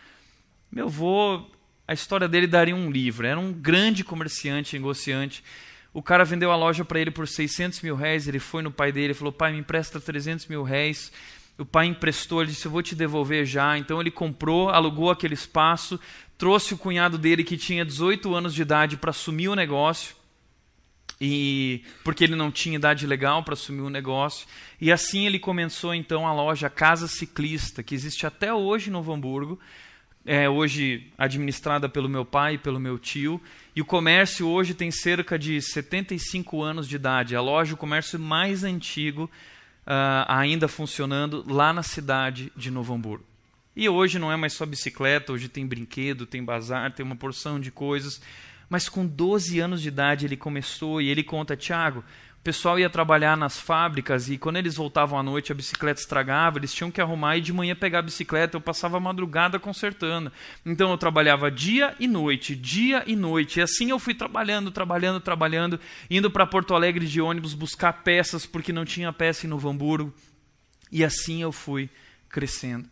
[0.72, 1.46] Meu avô,
[1.88, 5.44] a história dele daria um livro, era um grande comerciante, negociante.
[5.94, 8.28] O cara vendeu a loja para ele por 600 mil reais.
[8.28, 11.12] Ele foi no pai dele e falou: Pai, me empresta 300 mil reais.
[11.58, 13.78] O pai emprestou, ele disse: Eu vou te devolver já.
[13.78, 16.00] Então ele comprou, alugou aquele espaço,
[16.38, 20.16] trouxe o cunhado dele que tinha 18 anos de idade para assumir o negócio.
[21.22, 24.48] E porque ele não tinha idade legal para assumir o negócio.
[24.82, 29.14] E assim ele começou então a loja Casa Ciclista, que existe até hoje no Novo
[29.14, 29.60] Hamburgo
[30.26, 33.42] é hoje administrada pelo meu pai e pelo meu tio.
[33.76, 37.36] E o comércio hoje tem cerca de 75 anos de idade.
[37.36, 39.30] A loja, o comércio mais antigo,
[39.88, 43.26] uh, ainda funcionando lá na cidade de Novo Hamburgo.
[43.76, 47.60] E hoje não é mais só bicicleta, hoje tem brinquedo, tem bazar, tem uma porção
[47.60, 48.22] de coisas.
[48.70, 52.04] Mas com 12 anos de idade ele começou e ele conta, Tiago,
[52.44, 56.60] o pessoal ia trabalhar nas fábricas e quando eles voltavam à noite a bicicleta estragava,
[56.60, 58.58] eles tinham que arrumar e de manhã pegar a bicicleta.
[58.58, 60.30] Eu passava a madrugada consertando.
[60.66, 63.60] Então eu trabalhava dia e noite, dia e noite.
[63.60, 65.80] E assim eu fui trabalhando, trabalhando, trabalhando,
[66.10, 70.14] indo para Porto Alegre de ônibus buscar peças porque não tinha peça em Novo Hamburgo.
[70.92, 71.90] E assim eu fui
[72.28, 72.90] crescendo.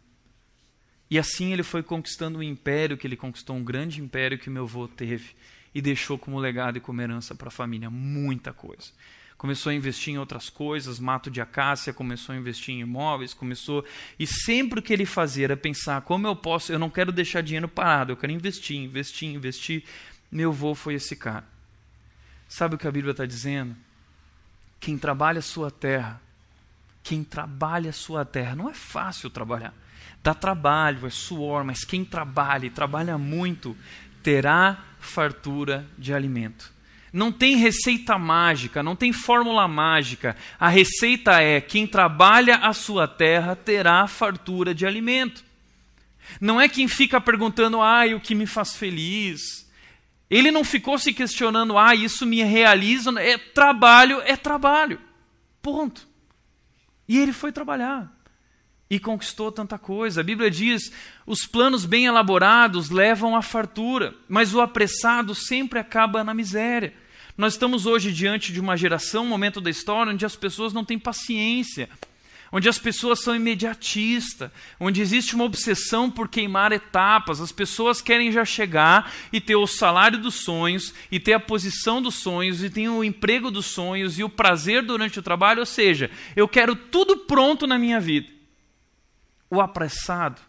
[1.09, 4.63] E assim ele foi conquistando um império que ele conquistou, um grande império que meu
[4.63, 5.31] avô teve
[5.75, 8.93] e deixou como legado e como herança para a família muita coisa
[9.41, 13.83] começou a investir em outras coisas, mato de acácia, começou a investir em imóveis, começou.
[14.19, 17.41] E sempre o que ele fazia era pensar como eu posso, eu não quero deixar
[17.41, 19.83] dinheiro parado, eu quero investir, investir, investir.
[20.31, 21.43] Meu avô foi esse cara.
[22.47, 23.75] Sabe o que a Bíblia está dizendo?
[24.79, 26.21] Quem trabalha a sua terra,
[27.01, 29.73] quem trabalha a sua terra, não é fácil trabalhar.
[30.21, 33.75] Dá trabalho, é suor, mas quem trabalha e trabalha muito,
[34.21, 36.71] terá fartura de alimento.
[37.13, 40.35] Não tem receita mágica, não tem fórmula mágica.
[40.59, 45.43] A receita é: quem trabalha a sua terra terá fartura de alimento.
[46.39, 49.69] Não é quem fica perguntando, ah, o que me faz feliz.
[50.29, 53.11] Ele não ficou se questionando, ah, isso me realiza.
[53.19, 55.01] É trabalho, é trabalho.
[55.61, 56.07] Ponto.
[57.07, 58.09] E ele foi trabalhar
[58.89, 60.21] e conquistou tanta coisa.
[60.21, 60.91] A Bíblia diz:
[61.25, 66.93] os planos bem elaborados levam à fartura, mas o apressado sempre acaba na miséria.
[67.41, 70.85] Nós estamos hoje diante de uma geração, um momento da história, onde as pessoas não
[70.85, 71.89] têm paciência,
[72.51, 77.41] onde as pessoas são imediatistas, onde existe uma obsessão por queimar etapas.
[77.41, 81.99] As pessoas querem já chegar e ter o salário dos sonhos, e ter a posição
[81.99, 85.61] dos sonhos, e ter o emprego dos sonhos, e o prazer durante o trabalho.
[85.61, 88.27] Ou seja, eu quero tudo pronto na minha vida.
[89.49, 90.39] O apressado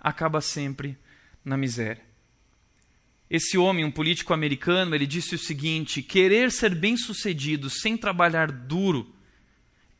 [0.00, 0.96] acaba sempre
[1.44, 2.09] na miséria.
[3.30, 9.14] Esse homem, um político americano, ele disse o seguinte: querer ser bem-sucedido sem trabalhar duro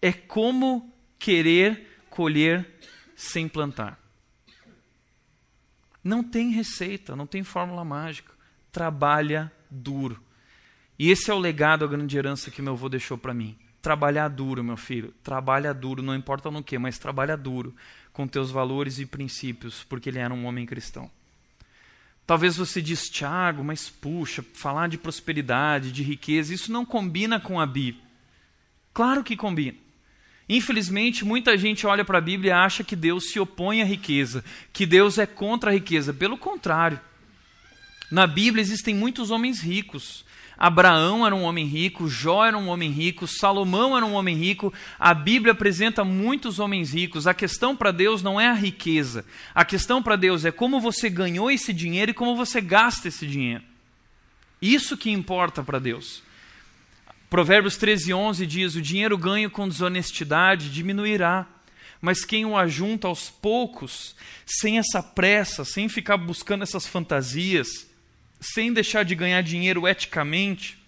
[0.03, 2.69] é como querer colher
[3.14, 4.01] sem plantar.
[6.03, 8.33] Não tem receita, não tem fórmula mágica.
[8.73, 10.21] Trabalha duro.
[10.99, 13.57] E esse é o legado, a grande herança que meu avô deixou para mim.
[13.81, 15.14] Trabalhar duro, meu filho.
[15.23, 17.75] Trabalha duro, não importa no que, mas trabalha duro
[18.12, 21.11] com teus valores e princípios, porque ele era um homem cristão.
[22.31, 27.59] Talvez você diz, Tiago, mas puxa, falar de prosperidade, de riqueza, isso não combina com
[27.59, 28.05] a Bíblia.
[28.95, 29.77] Claro que combina.
[30.49, 34.45] Infelizmente, muita gente olha para a Bíblia e acha que Deus se opõe à riqueza,
[34.73, 36.14] que Deus é contra a riqueza.
[36.14, 37.01] Pelo contrário.
[38.12, 40.25] Na Bíblia existem muitos homens ricos,
[40.61, 44.70] Abraão era um homem rico, Jó era um homem rico, Salomão era um homem rico.
[44.99, 47.27] A Bíblia apresenta muitos homens ricos.
[47.27, 49.25] A questão para Deus não é a riqueza.
[49.55, 53.27] A questão para Deus é como você ganhou esse dinheiro e como você gasta esse
[53.27, 53.64] dinheiro.
[54.61, 56.23] Isso que importa para Deus.
[57.31, 61.46] Provérbios 13, 11 diz: O dinheiro ganho com desonestidade diminuirá,
[62.03, 67.89] mas quem o ajunta aos poucos, sem essa pressa, sem ficar buscando essas fantasias,
[68.40, 70.79] sem deixar de ganhar dinheiro eticamente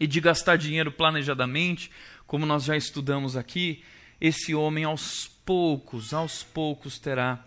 [0.00, 1.90] e de gastar dinheiro planejadamente,
[2.26, 3.84] como nós já estudamos aqui,
[4.20, 7.44] esse homem aos poucos, aos poucos terá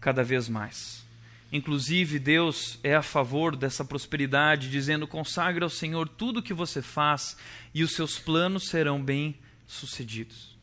[0.00, 1.06] cada vez mais.
[1.50, 6.82] Inclusive, Deus é a favor dessa prosperidade, dizendo: consagre ao Senhor tudo o que você
[6.82, 7.36] faz
[7.72, 9.36] e os seus planos serão bem
[9.66, 10.56] sucedidos.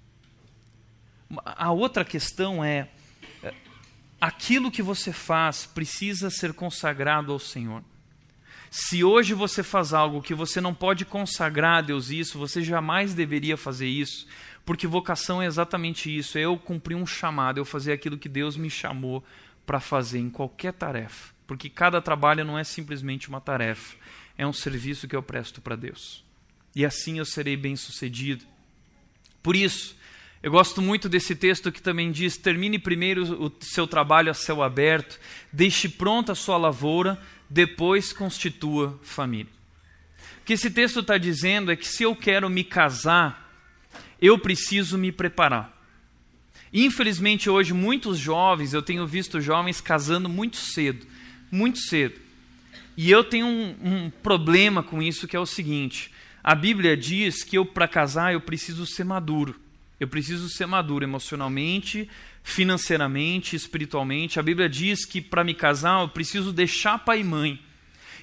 [1.45, 2.89] A outra questão é:
[4.19, 7.83] aquilo que você faz precisa ser consagrado ao Senhor.
[8.75, 13.13] Se hoje você faz algo que você não pode consagrar a Deus isso, você jamais
[13.13, 14.25] deveria fazer isso,
[14.65, 18.57] porque vocação é exatamente isso, é eu cumprir um chamado, eu fazer aquilo que Deus
[18.57, 19.23] me chamou
[19.63, 23.95] para fazer em qualquer tarefa, porque cada trabalho não é simplesmente uma tarefa,
[24.35, 26.25] é um serviço que eu presto para Deus.
[26.75, 28.43] E assim eu serei bem-sucedido.
[29.43, 29.95] Por isso,
[30.41, 34.63] eu gosto muito desse texto que também diz: termine primeiro o seu trabalho a céu
[34.63, 35.19] aberto,
[35.51, 37.21] deixe pronta a sua lavoura,
[37.53, 39.51] depois constitua família.
[40.41, 43.53] O que esse texto está dizendo é que se eu quero me casar,
[44.19, 45.71] eu preciso me preparar.
[46.73, 51.05] Infelizmente, hoje, muitos jovens, eu tenho visto jovens casando muito cedo,
[51.51, 52.19] muito cedo.
[52.97, 56.11] E eu tenho um, um problema com isso, que é o seguinte:
[56.43, 59.61] a Bíblia diz que eu, para casar, eu preciso ser maduro.
[59.99, 62.09] Eu preciso ser maduro emocionalmente,
[62.43, 64.39] financeiramente, espiritualmente.
[64.39, 67.59] A Bíblia diz que para me casar, eu preciso deixar pai e mãe.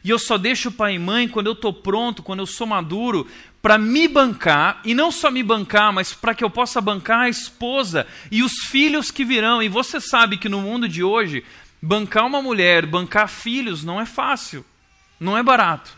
[0.05, 3.27] E eu só deixo pai e mãe quando eu estou pronto, quando eu sou maduro,
[3.61, 7.29] para me bancar, e não só me bancar, mas para que eu possa bancar a
[7.29, 9.63] esposa e os filhos que virão.
[9.63, 11.45] E você sabe que no mundo de hoje,
[11.83, 14.65] bancar uma mulher, bancar filhos não é fácil,
[15.19, 15.95] não é barato.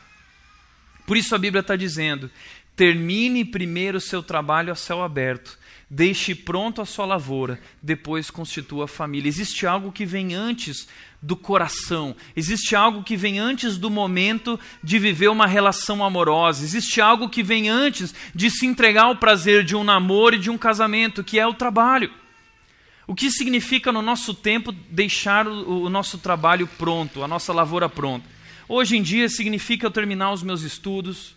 [1.07, 2.29] Por isso a Bíblia está dizendo:
[2.75, 5.57] termine primeiro o seu trabalho a céu aberto,
[5.95, 9.29] deixe pronto a sua lavoura, depois constitua a família.
[9.29, 10.89] Existe algo que vem antes
[11.21, 16.99] do coração, existe algo que vem antes do momento de viver uma relação amorosa, existe
[16.99, 20.57] algo que vem antes de se entregar ao prazer de um namoro e de um
[20.57, 22.11] casamento, que é o trabalho.
[23.07, 27.91] O que significa no nosso tempo deixar o, o nosso trabalho pronto, a nossa lavoura
[27.91, 28.27] pronta?
[28.67, 31.37] Hoje em dia significa eu terminar os meus estudos,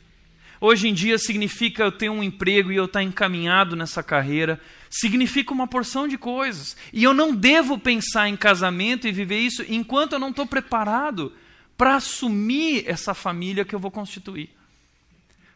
[0.68, 4.60] Hoje em dia significa eu ter um emprego e eu estar encaminhado nessa carreira.
[4.90, 6.76] Significa uma porção de coisas.
[6.92, 11.32] E eu não devo pensar em casamento e viver isso enquanto eu não estou preparado
[11.78, 14.50] para assumir essa família que eu vou constituir.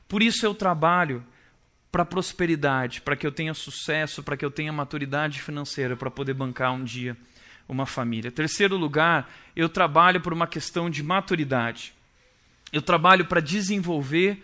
[0.07, 1.25] Por isso eu trabalho
[1.91, 6.35] para prosperidade, para que eu tenha sucesso, para que eu tenha maturidade financeira, para poder
[6.35, 7.17] bancar um dia
[7.67, 8.31] uma família.
[8.31, 11.95] Terceiro lugar, eu trabalho por uma questão de maturidade.
[12.71, 14.43] Eu trabalho para desenvolver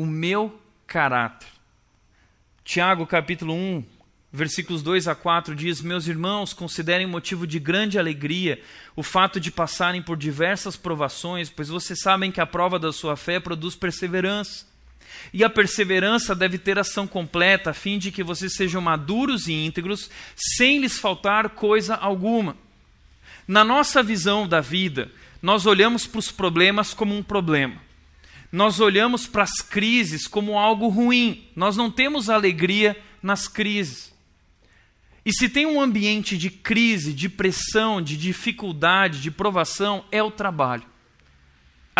[0.00, 1.46] o meu caráter.
[2.64, 3.84] Tiago capítulo 1,
[4.32, 8.62] versículos 2 a 4 diz: Meus irmãos, considerem motivo de grande alegria
[8.96, 13.14] o fato de passarem por diversas provações, pois vocês sabem que a prova da sua
[13.14, 14.64] fé produz perseverança.
[15.34, 19.52] E a perseverança deve ter ação completa, a fim de que vocês sejam maduros e
[19.52, 22.56] íntegros, sem lhes faltar coisa alguma.
[23.46, 25.10] Na nossa visão da vida,
[25.42, 27.89] nós olhamos para os problemas como um problema
[28.50, 34.12] nós olhamos para as crises como algo ruim, nós não temos alegria nas crises.
[35.24, 40.30] E se tem um ambiente de crise, de pressão, de dificuldade, de provação, é o
[40.30, 40.89] trabalho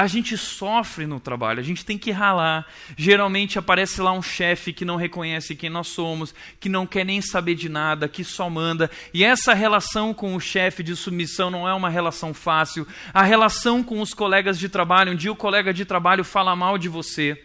[0.01, 2.67] a gente sofre no trabalho, a gente tem que ralar.
[2.97, 7.21] Geralmente aparece lá um chefe que não reconhece quem nós somos, que não quer nem
[7.21, 8.91] saber de nada, que só manda.
[9.13, 12.89] E essa relação com o chefe de submissão não é uma relação fácil.
[13.13, 16.79] A relação com os colegas de trabalho, um dia o colega de trabalho fala mal
[16.79, 17.39] de você,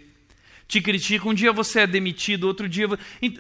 [0.66, 2.88] te critica, um dia você é demitido, outro dia.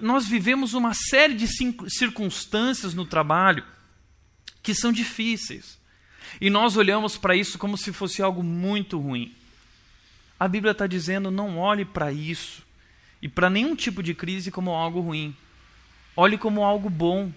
[0.01, 1.47] Nós vivemos uma série de
[1.87, 3.63] circunstâncias no trabalho
[4.61, 5.79] que são difíceis.
[6.39, 9.33] E nós olhamos para isso como se fosse algo muito ruim.
[10.39, 12.63] A Bíblia está dizendo: não olhe para isso
[13.21, 15.35] e para nenhum tipo de crise como algo ruim.
[16.15, 17.31] Olhe como algo bom.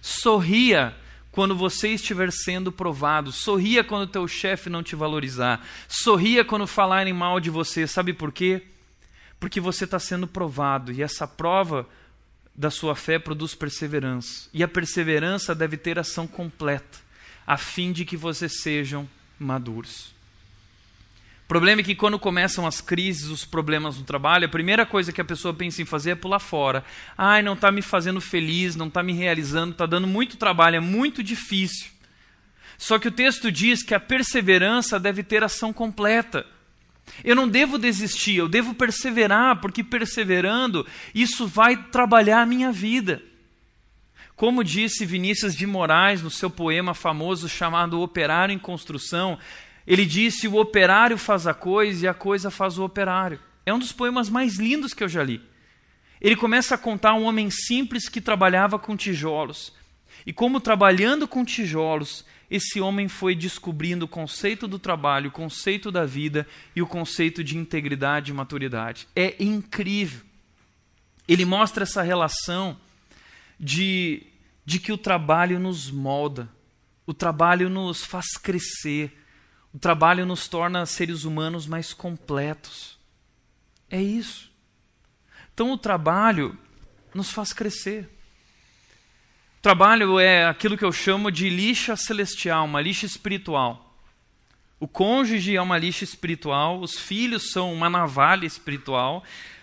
[0.00, 0.94] Sorria
[1.30, 3.30] quando você estiver sendo provado.
[3.30, 5.64] Sorria quando teu chefe não te valorizar.
[5.88, 7.86] Sorria quando falarem mal de você.
[7.86, 8.62] Sabe por quê?
[9.38, 11.86] Porque você está sendo provado e essa prova
[12.54, 14.48] da sua fé produz perseverança.
[14.52, 17.01] E a perseverança deve ter ação completa
[17.46, 20.12] a fim de que vocês sejam maduros.
[21.44, 25.12] O problema é que quando começam as crises, os problemas no trabalho, a primeira coisa
[25.12, 26.82] que a pessoa pensa em fazer é pular fora.
[27.16, 30.80] Ai, não está me fazendo feliz, não está me realizando, está dando muito trabalho, é
[30.80, 31.90] muito difícil.
[32.78, 36.46] Só que o texto diz que a perseverança deve ter ação completa.
[37.22, 43.22] Eu não devo desistir, eu devo perseverar, porque perseverando, isso vai trabalhar a minha vida.
[44.36, 49.38] Como disse Vinícius de Moraes no seu poema famoso chamado Operário em Construção,
[49.86, 53.38] ele disse: O operário faz a coisa e a coisa faz o operário.
[53.64, 55.40] É um dos poemas mais lindos que eu já li.
[56.20, 59.72] Ele começa a contar um homem simples que trabalhava com tijolos.
[60.24, 65.90] E como trabalhando com tijolos, esse homem foi descobrindo o conceito do trabalho, o conceito
[65.90, 69.08] da vida e o conceito de integridade e maturidade.
[69.16, 70.20] É incrível.
[71.26, 72.76] Ele mostra essa relação
[73.62, 74.26] de
[74.64, 76.48] de que o trabalho nos molda,
[77.06, 79.12] o trabalho nos faz crescer,
[79.72, 82.98] o trabalho nos torna seres humanos mais completos.
[83.90, 84.50] É isso.
[85.52, 86.56] Então o trabalho
[87.14, 88.08] nos faz crescer.
[89.58, 93.96] O trabalho é aquilo que eu chamo de lixa celestial, uma lixa espiritual.
[94.78, 99.22] O cônjuge é uma lixa espiritual, os filhos são uma navalha espiritual,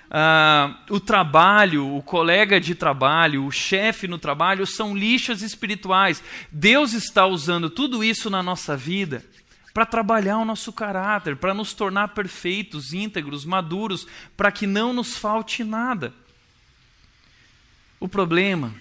[0.10, 6.24] Uh, o trabalho, o colega de trabalho, o chefe no trabalho são lixas espirituais.
[6.52, 9.24] Deus está usando tudo isso na nossa vida
[9.72, 15.16] para trabalhar o nosso caráter, para nos tornar perfeitos, íntegros, maduros, para que não nos
[15.16, 16.12] falte nada.
[18.00, 18.74] O problema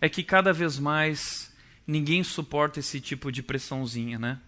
[0.00, 1.52] é que cada vez mais
[1.86, 4.38] ninguém suporta esse tipo de pressãozinha, né?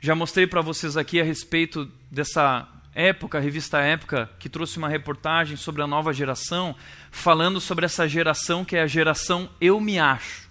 [0.00, 4.88] Já mostrei para vocês aqui a respeito dessa época, a revista Época, que trouxe uma
[4.88, 6.76] reportagem sobre a nova geração,
[7.10, 10.44] falando sobre essa geração que é a geração eu me acho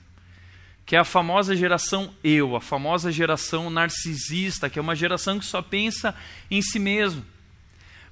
[0.85, 5.45] que é a famosa geração eu, a famosa geração narcisista, que é uma geração que
[5.45, 6.13] só pensa
[6.51, 7.25] em si mesmo.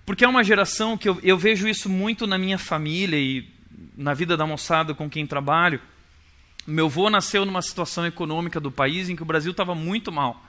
[0.05, 3.47] Porque é uma geração que eu, eu vejo isso muito na minha família e
[3.95, 5.81] na vida da moçada com quem trabalho.
[6.65, 10.41] Meu avô nasceu numa situação econômica do país em que o Brasil estava muito mal.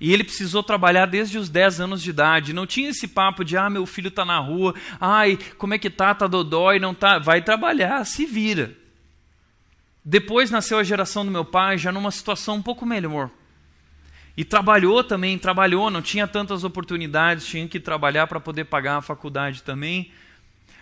[0.00, 2.54] E ele precisou trabalhar desde os 10 anos de idade.
[2.54, 5.90] Não tinha esse papo de, ah, meu filho está na rua, ai, como é que
[5.90, 7.18] tá, tá dodói, não tá.
[7.18, 8.74] Vai trabalhar, se vira.
[10.02, 13.30] Depois nasceu a geração do meu pai, já numa situação um pouco melhor.
[14.34, 19.02] E trabalhou também, trabalhou, não tinha tantas oportunidades, tinha que trabalhar para poder pagar a
[19.02, 20.10] faculdade também.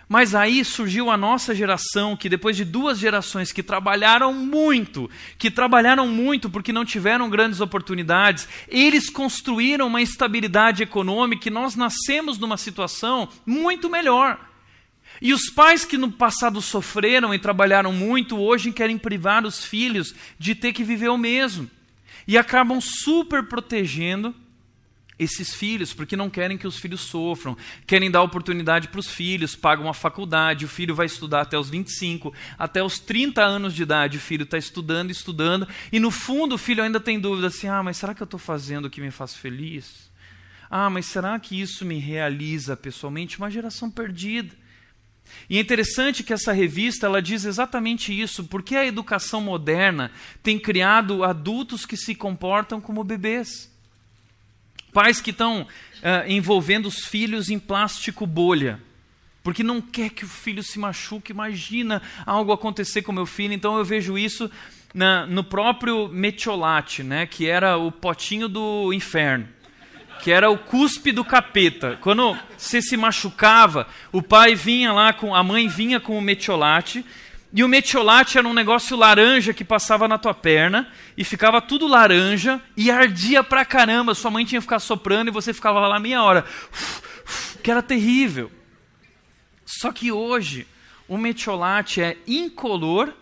[0.09, 5.07] Mas aí surgiu a nossa geração, que depois de duas gerações que trabalharam muito,
[5.37, 11.75] que trabalharam muito porque não tiveram grandes oportunidades, eles construíram uma estabilidade econômica e nós
[11.75, 14.49] nascemos numa situação muito melhor.
[15.21, 20.15] E os pais que no passado sofreram e trabalharam muito, hoje querem privar os filhos
[20.39, 21.69] de ter que viver o mesmo.
[22.27, 24.33] E acabam super protegendo
[25.19, 29.55] esses filhos, porque não querem que os filhos sofram, querem dar oportunidade para os filhos,
[29.55, 33.83] pagam uma faculdade, o filho vai estudar até os 25, até os 30 anos de
[33.83, 37.67] idade, o filho está estudando, estudando, e no fundo o filho ainda tem dúvida assim:
[37.67, 40.09] ah, mas será que eu estou fazendo o que me faz feliz?
[40.69, 43.37] Ah, mas será que isso me realiza pessoalmente?
[43.37, 44.55] Uma geração perdida.
[45.49, 50.11] E é interessante que essa revista ela diz exatamente isso, porque a educação moderna
[50.41, 53.69] tem criado adultos que se comportam como bebês.
[54.91, 58.79] Pais que estão uh, envolvendo os filhos em plástico bolha,
[59.43, 63.53] porque não quer que o filho se machuque, imagina algo acontecer com meu filho.
[63.53, 64.49] Então eu vejo isso
[64.93, 69.47] na, no próprio metiolate, né, que era o potinho do inferno
[70.21, 71.97] que era o cuspe do capeta.
[72.01, 77.05] Quando você se machucava, o pai vinha lá com a mãe vinha com o metiolate,
[77.51, 81.87] e o metiolate era um negócio laranja que passava na tua perna e ficava tudo
[81.87, 84.13] laranja e ardia pra caramba.
[84.13, 86.45] Sua mãe tinha que ficar soprando e você ficava lá meia hora.
[87.63, 88.51] Que era terrível.
[89.65, 90.67] Só que hoje
[91.07, 93.13] o metiolate é incolor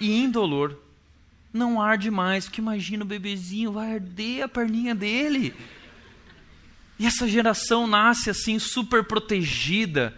[0.00, 0.78] e indolor.
[1.52, 5.54] Não arde mais, porque imagina o bebezinho vai arder a perninha dele.
[6.98, 10.14] E essa geração nasce assim super protegida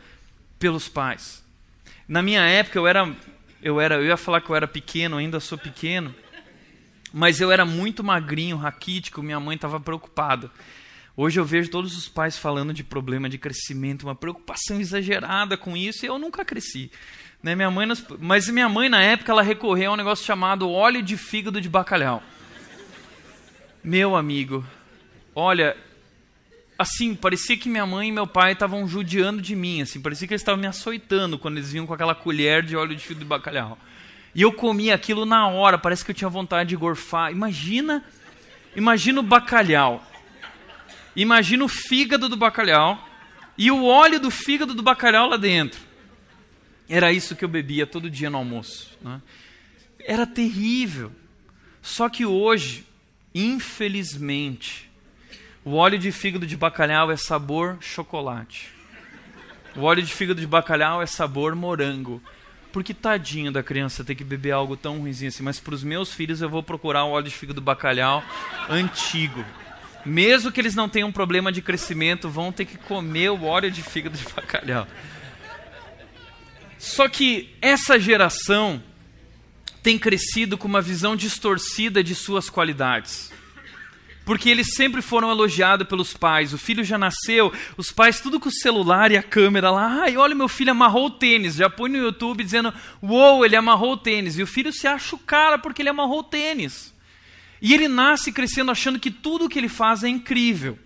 [0.61, 1.45] pelos pais.
[2.07, 3.15] Na minha época eu era
[3.63, 6.15] eu era eu ia falar que eu era pequeno, ainda sou pequeno,
[7.13, 10.51] mas eu era muito magrinho, raquítico, minha mãe estava preocupada.
[11.17, 15.77] Hoje eu vejo todos os pais falando de problema de crescimento, uma preocupação exagerada com
[15.77, 16.91] isso, e eu nunca cresci.
[17.43, 17.87] Né, minha mãe,
[18.19, 21.69] mas minha mãe na época ela recorreu a um negócio chamado óleo de fígado de
[21.69, 22.23] bacalhau.
[23.83, 24.65] Meu amigo,
[25.35, 25.77] olha,
[26.79, 30.33] assim, parecia que minha mãe e meu pai estavam judiando de mim, assim, parecia que
[30.33, 33.25] eles estavam me açoitando quando eles vinham com aquela colher de óleo de fio de
[33.25, 33.77] bacalhau.
[34.33, 37.33] E eu comia aquilo na hora, parece que eu tinha vontade de gorfar.
[37.33, 38.05] Imagina,
[38.77, 40.05] imagina o bacalhau.
[41.17, 43.05] Imagina o fígado do bacalhau
[43.57, 45.81] e o óleo do fígado do bacalhau lá dentro.
[46.89, 48.97] Era isso que eu bebia todo dia no almoço.
[49.03, 49.21] Né?
[49.99, 51.11] Era terrível.
[51.83, 52.87] Só que hoje,
[53.35, 54.88] infelizmente,
[55.69, 58.71] o óleo de fígado de bacalhau é sabor chocolate.
[59.77, 62.23] O óleo de fígado de bacalhau é sabor morango.
[62.73, 65.43] Porque tadinho da criança ter que beber algo tão ruimzinho assim.
[65.43, 68.25] Mas para os meus filhos eu vou procurar o óleo de fígado de bacalhau
[68.71, 69.45] antigo.
[70.07, 73.83] Mesmo que eles não tenham problema de crescimento, vão ter que comer o óleo de
[73.83, 74.87] fígado de bacalhau.
[76.79, 78.83] Só que essa geração
[79.83, 83.37] tem crescido com uma visão distorcida de suas qualidades
[84.29, 86.53] porque eles sempre foram elogiados pelos pais.
[86.53, 90.03] O filho já nasceu, os pais tudo com o celular e a câmera lá.
[90.03, 91.55] Ai, olha, meu filho amarrou o tênis.
[91.55, 92.71] Já põe no YouTube dizendo,
[93.03, 94.39] uou, ele amarrou o tênis.
[94.39, 96.93] E o filho se acha o cara porque ele amarrou o tênis.
[97.63, 100.79] E ele nasce crescendo achando que tudo que ele faz é incrível.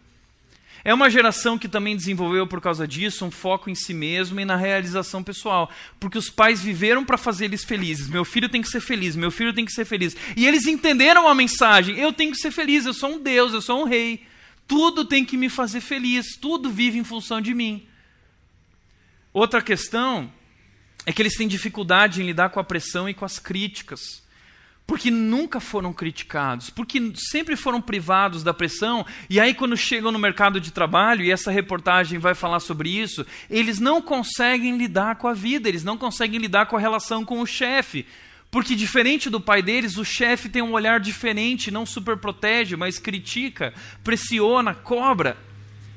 [0.85, 4.45] É uma geração que também desenvolveu, por causa disso, um foco em si mesmo e
[4.45, 5.71] na realização pessoal.
[6.01, 8.09] Porque os pais viveram para fazer eles felizes.
[8.09, 10.17] Meu filho tem que ser feliz, meu filho tem que ser feliz.
[10.37, 13.63] E eles entenderam a mensagem: eu tenho que ser feliz, eu sou um Deus, eu
[13.63, 14.25] sou um rei.
[14.67, 17.87] Tudo tem que me fazer feliz, tudo vive em função de mim.
[19.33, 20.33] Outra questão
[21.07, 24.22] é que eles têm dificuldade em lidar com a pressão e com as críticas.
[24.87, 30.19] Porque nunca foram criticados, porque sempre foram privados da pressão, e aí quando chegam no
[30.19, 35.29] mercado de trabalho, e essa reportagem vai falar sobre isso, eles não conseguem lidar com
[35.29, 38.07] a vida, eles não conseguem lidar com a relação com o chefe,
[38.51, 42.99] porque diferente do pai deles, o chefe tem um olhar diferente, não super protege, mas
[42.99, 43.73] critica,
[44.05, 45.39] pressiona, cobra.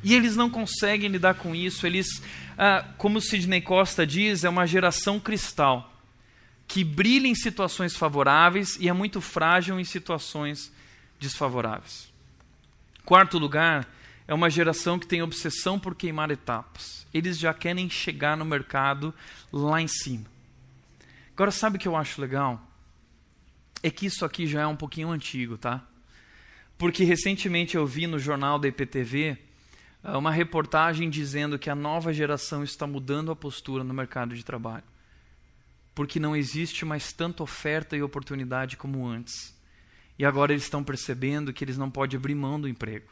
[0.01, 1.85] E eles não conseguem lidar com isso.
[1.85, 2.21] Eles,
[2.57, 5.94] ah, como Sidney Costa diz, é uma geração cristal
[6.67, 10.71] que brilha em situações favoráveis e é muito frágil em situações
[11.19, 12.11] desfavoráveis.
[13.05, 13.87] Quarto lugar,
[14.27, 17.05] é uma geração que tem obsessão por queimar etapas.
[17.13, 19.13] Eles já querem chegar no mercado
[19.53, 20.25] lá em cima.
[21.33, 22.59] Agora, sabe o que eu acho legal?
[23.83, 25.83] É que isso aqui já é um pouquinho antigo, tá?
[26.77, 29.37] Porque recentemente eu vi no jornal da IPTV
[30.03, 34.43] ah, uma reportagem dizendo que a nova geração está mudando a postura no mercado de
[34.43, 34.83] trabalho
[35.95, 39.55] porque não existe mais tanta oferta e oportunidade como antes.
[40.19, 43.07] E agora eles estão percebendo que eles não podem abrir mão do emprego.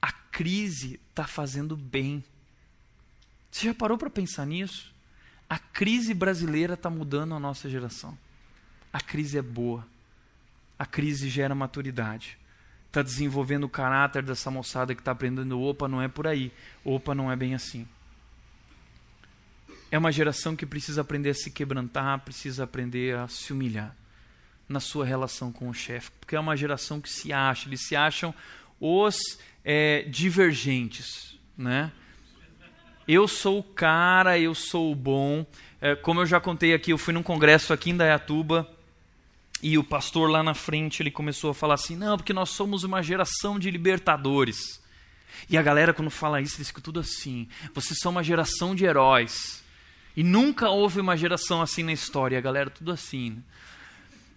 [0.00, 2.22] A crise está fazendo bem.
[3.50, 4.92] Você já parou para pensar nisso?
[5.48, 8.16] A crise brasileira está mudando a nossa geração.
[8.92, 9.86] A crise é boa.
[10.78, 12.38] A crise gera maturidade.
[12.86, 15.60] Está desenvolvendo o caráter dessa moçada que está aprendendo.
[15.60, 16.52] Opa, não é por aí.
[16.84, 17.86] Opa, não é bem assim.
[19.92, 23.94] É uma geração que precisa aprender a se quebrantar, precisa aprender a se humilhar
[24.66, 27.94] na sua relação com o chefe, porque é uma geração que se acha, eles se
[27.94, 28.34] acham
[28.80, 31.92] os é, divergentes, né?
[33.06, 35.44] Eu sou o cara, eu sou o bom.
[35.78, 38.66] É, como eu já contei aqui, eu fui num congresso aqui em Dayatuba
[39.62, 42.82] e o pastor lá na frente ele começou a falar assim: não, porque nós somos
[42.82, 44.80] uma geração de libertadores.
[45.50, 48.86] E a galera, quando fala isso, eles ficam tudo assim: vocês são uma geração de
[48.86, 49.61] heróis.
[50.16, 53.30] E nunca houve uma geração assim na história, galera tudo assim.
[53.30, 53.36] Né?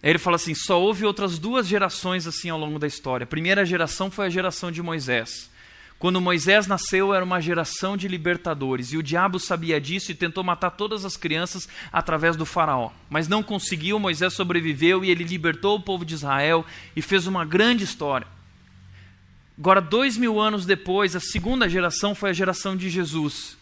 [0.02, 3.24] Aí ele fala assim: só houve outras duas gerações assim ao longo da história.
[3.24, 5.50] A primeira geração foi a geração de Moisés.
[5.98, 10.44] Quando Moisés nasceu, era uma geração de libertadores, e o diabo sabia disso e tentou
[10.44, 12.90] matar todas as crianças através do Faraó.
[13.08, 17.46] Mas não conseguiu, Moisés sobreviveu e ele libertou o povo de Israel e fez uma
[17.46, 18.26] grande história.
[19.58, 23.56] Agora, dois mil anos depois, a segunda geração foi a geração de Jesus.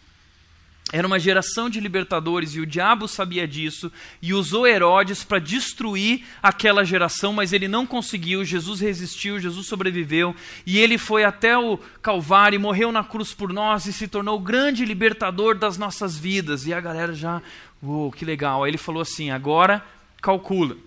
[0.93, 6.23] Era uma geração de libertadores e o diabo sabia disso e usou Herodes para destruir
[6.43, 8.45] aquela geração, mas ele não conseguiu.
[8.45, 13.87] Jesus resistiu, Jesus sobreviveu e ele foi até o Calvário morreu na cruz por nós
[13.87, 16.67] e se tornou o grande libertador das nossas vidas.
[16.67, 17.41] E a galera já,
[17.81, 18.63] uou, que legal.
[18.63, 19.83] Aí ele falou assim: agora
[20.21, 20.77] calcula,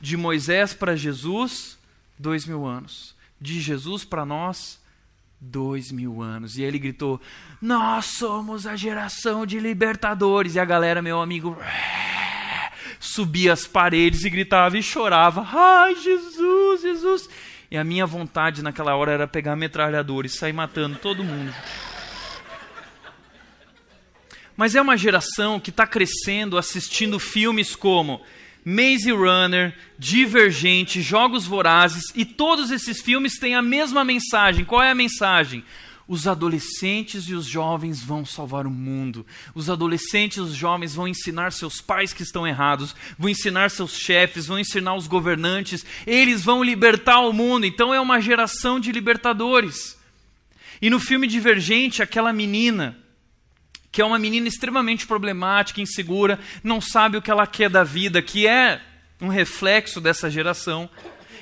[0.00, 1.78] de Moisés para Jesus,
[2.18, 4.80] dois mil anos, de Jesus para nós,
[5.42, 6.56] dois mil anos.
[6.56, 7.20] E ele gritou:
[7.60, 10.54] Nós somos a geração de libertadores.
[10.54, 11.56] E a galera, meu amigo,
[13.00, 17.28] subia as paredes e gritava e chorava: Ai, Jesus, Jesus.
[17.70, 21.52] E a minha vontade naquela hora era pegar metralhador e sair matando todo mundo.
[24.54, 28.20] Mas é uma geração que está crescendo assistindo filmes como
[28.64, 34.64] Maze Runner, Divergente, Jogos Vorazes e todos esses filmes têm a mesma mensagem.
[34.64, 35.64] Qual é a mensagem?
[36.06, 39.24] Os adolescentes e os jovens vão salvar o mundo.
[39.54, 43.96] Os adolescentes e os jovens vão ensinar seus pais que estão errados, vão ensinar seus
[43.96, 45.84] chefes, vão ensinar os governantes.
[46.06, 47.66] Eles vão libertar o mundo.
[47.66, 49.98] Então é uma geração de libertadores.
[50.80, 53.01] E no filme Divergente, aquela menina
[53.92, 58.22] que é uma menina extremamente problemática, insegura, não sabe o que ela quer da vida,
[58.22, 58.80] que é
[59.20, 60.88] um reflexo dessa geração.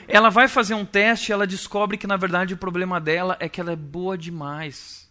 [0.08, 3.48] Ela vai fazer um teste e ela descobre que, na verdade, o problema dela é
[3.48, 5.08] que ela é boa demais.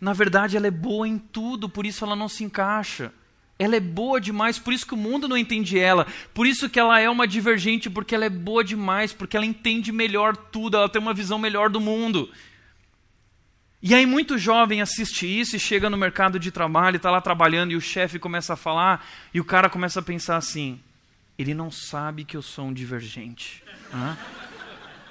[0.00, 3.12] Na verdade, ela é boa em tudo, por isso ela não se encaixa.
[3.58, 6.06] Ela é boa demais, por isso que o mundo não entende ela.
[6.32, 9.92] Por isso que ela é uma divergente, porque ela é boa demais, porque ela entende
[9.92, 12.30] melhor tudo, ela tem uma visão melhor do mundo.
[13.82, 17.72] E aí muito jovem assiste isso e chega no mercado de trabalho, está lá trabalhando
[17.72, 20.80] e o chefe começa a falar e o cara começa a pensar assim:
[21.38, 23.62] ele não sabe que eu sou um divergente.
[23.92, 24.16] Hã?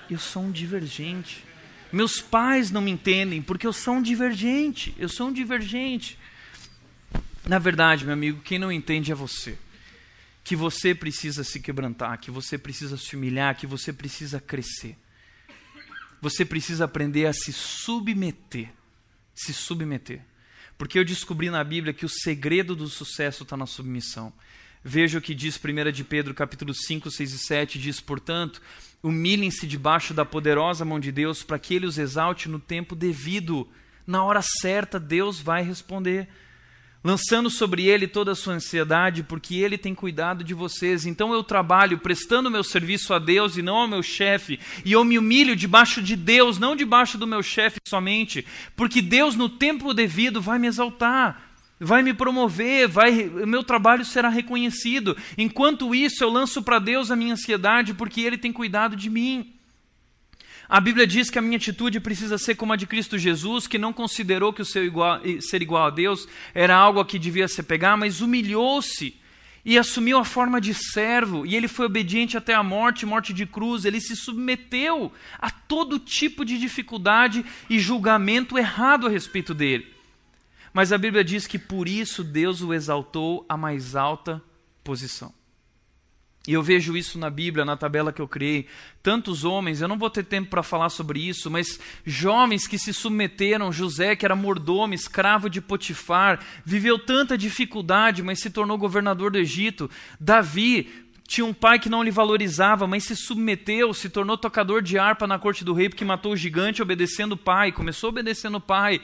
[0.10, 1.44] Eu sou um divergente.
[1.92, 4.94] Meus pais não me entendem porque eu sou um divergente.
[4.98, 6.18] Eu sou um divergente.
[7.48, 9.58] Na verdade, meu amigo, quem não entende é você.
[10.44, 14.98] Que você precisa se quebrantar, que você precisa se humilhar, que você precisa crescer
[16.26, 18.74] você precisa aprender a se submeter.
[19.36, 20.24] Se submeter.
[20.76, 24.34] Porque eu descobri na Bíblia que o segredo do sucesso está na submissão.
[24.84, 28.60] Veja o que diz 1 de Pedro, capítulo 5, 6 e 7, diz, portanto,
[29.04, 33.70] humilhem-se debaixo da poderosa mão de Deus para que ele os exalte no tempo devido.
[34.08, 36.28] Na hora certa, Deus vai responder.
[37.06, 41.06] Lançando sobre ele toda a sua ansiedade, porque ele tem cuidado de vocês.
[41.06, 45.04] Então eu trabalho prestando meu serviço a Deus e não ao meu chefe, e eu
[45.06, 48.44] me humilho debaixo de Deus, não debaixo do meu chefe somente,
[48.76, 51.44] porque Deus no tempo devido vai me exaltar.
[51.78, 55.16] Vai me promover, vai, meu trabalho será reconhecido.
[55.38, 59.55] Enquanto isso, eu lanço para Deus a minha ansiedade, porque Ele tem cuidado de mim.
[60.68, 63.78] A Bíblia diz que a minha atitude precisa ser como a de Cristo Jesus, que
[63.78, 67.48] não considerou que o seu igual, ser igual a Deus era algo a que devia
[67.48, 69.16] se pegar, mas humilhou-se
[69.64, 73.48] e assumiu a forma de servo, e ele foi obediente até a morte, morte de
[73.48, 79.92] cruz, ele se submeteu a todo tipo de dificuldade e julgamento errado a respeito dele.
[80.72, 84.42] Mas a Bíblia diz que por isso Deus o exaltou à mais alta
[84.84, 85.34] posição.
[86.48, 88.68] E eu vejo isso na Bíblia, na tabela que eu criei.
[89.02, 92.94] Tantos homens, eu não vou ter tempo para falar sobre isso, mas jovens que se
[92.94, 99.32] submeteram, José, que era mordomo, escravo de Potifar, viveu tanta dificuldade, mas se tornou governador
[99.32, 99.90] do Egito.
[100.20, 100.88] Davi,
[101.28, 105.26] tinha um pai que não lhe valorizava, mas se submeteu, se tornou tocador de harpa
[105.26, 109.02] na corte do rei, porque matou o gigante obedecendo o pai, começou obedecendo o pai.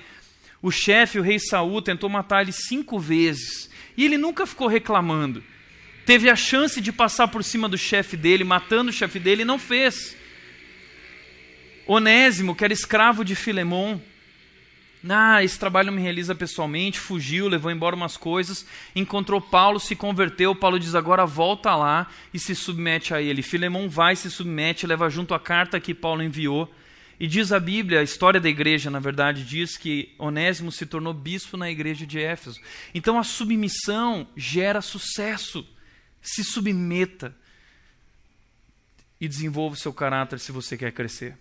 [0.61, 3.67] O chefe, o rei Saul, tentou matar ele cinco vezes,
[3.97, 5.43] e ele nunca ficou reclamando
[6.05, 9.45] teve a chance de passar por cima do chefe dele, matando o chefe dele, e
[9.45, 10.15] não fez.
[11.87, 13.99] Onésimo, que era escravo de Filemon,
[15.09, 20.53] ah, esse trabalho me realiza pessoalmente, fugiu, levou embora umas coisas, encontrou Paulo, se converteu,
[20.53, 23.41] Paulo diz agora volta lá e se submete a ele.
[23.41, 26.71] Filemon vai, se submete, leva junto a carta que Paulo enviou.
[27.19, 31.13] E diz a Bíblia, a história da igreja, na verdade, diz que Onésimo se tornou
[31.13, 32.59] bispo na igreja de Éfeso.
[32.93, 35.65] Então a submissão gera sucesso
[36.21, 37.35] se submeta
[39.19, 41.37] e desenvolva o seu caráter se você quer crescer.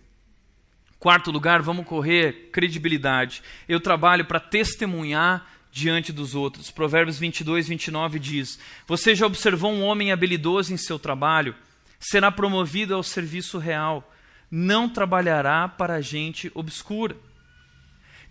[0.99, 3.41] Quarto lugar, vamos correr credibilidade.
[3.67, 6.69] Eu trabalho para testemunhar diante dos outros.
[6.69, 11.55] Provérbios 22, 29 diz: Você já observou um homem habilidoso em seu trabalho?
[11.99, 14.13] Será promovido ao serviço real.
[14.49, 17.15] Não trabalhará para gente obscura.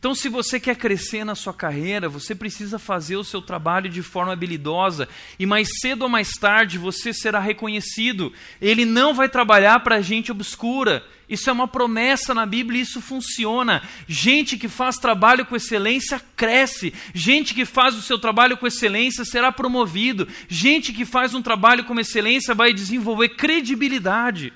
[0.01, 4.03] Então, se você quer crescer na sua carreira, você precisa fazer o seu trabalho de
[4.03, 5.07] forma habilidosa
[5.39, 8.33] e mais cedo ou mais tarde você será reconhecido.
[8.63, 11.05] Ele não vai trabalhar para gente obscura.
[11.29, 13.83] Isso é uma promessa na Bíblia e isso funciona.
[14.09, 16.95] Gente que faz trabalho com excelência cresce.
[17.13, 20.27] Gente que faz o seu trabalho com excelência será promovido.
[20.49, 24.51] Gente que faz um trabalho com excelência vai desenvolver credibilidade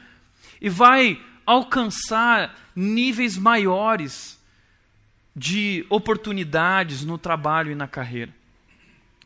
[0.59, 4.43] e vai alcançar níveis maiores
[5.35, 8.33] de oportunidades no trabalho e na carreira.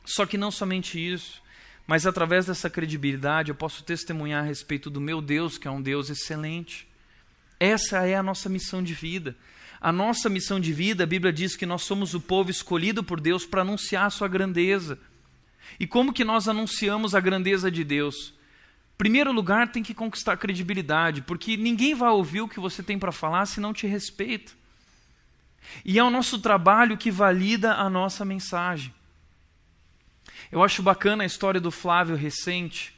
[0.05, 1.43] Só que não somente isso,
[1.87, 5.83] mas através dessa credibilidade eu posso testemunhar a respeito do meu Deus, que é um
[5.83, 6.89] Deus excelente.
[7.61, 9.37] Essa é a nossa missão de vida.
[9.81, 13.21] A nossa missão de vida, a Bíblia diz que nós somos o povo escolhido por
[13.21, 14.99] Deus para anunciar a sua grandeza.
[15.79, 18.35] E como que nós anunciamos a grandeza de Deus?
[18.97, 23.13] Primeiro lugar, tem que conquistar credibilidade, porque ninguém vai ouvir o que você tem para
[23.13, 24.58] falar se não te respeita.
[25.85, 28.95] E é o nosso trabalho que valida a nossa mensagem.
[30.51, 32.95] Eu acho bacana a história do Flávio recente,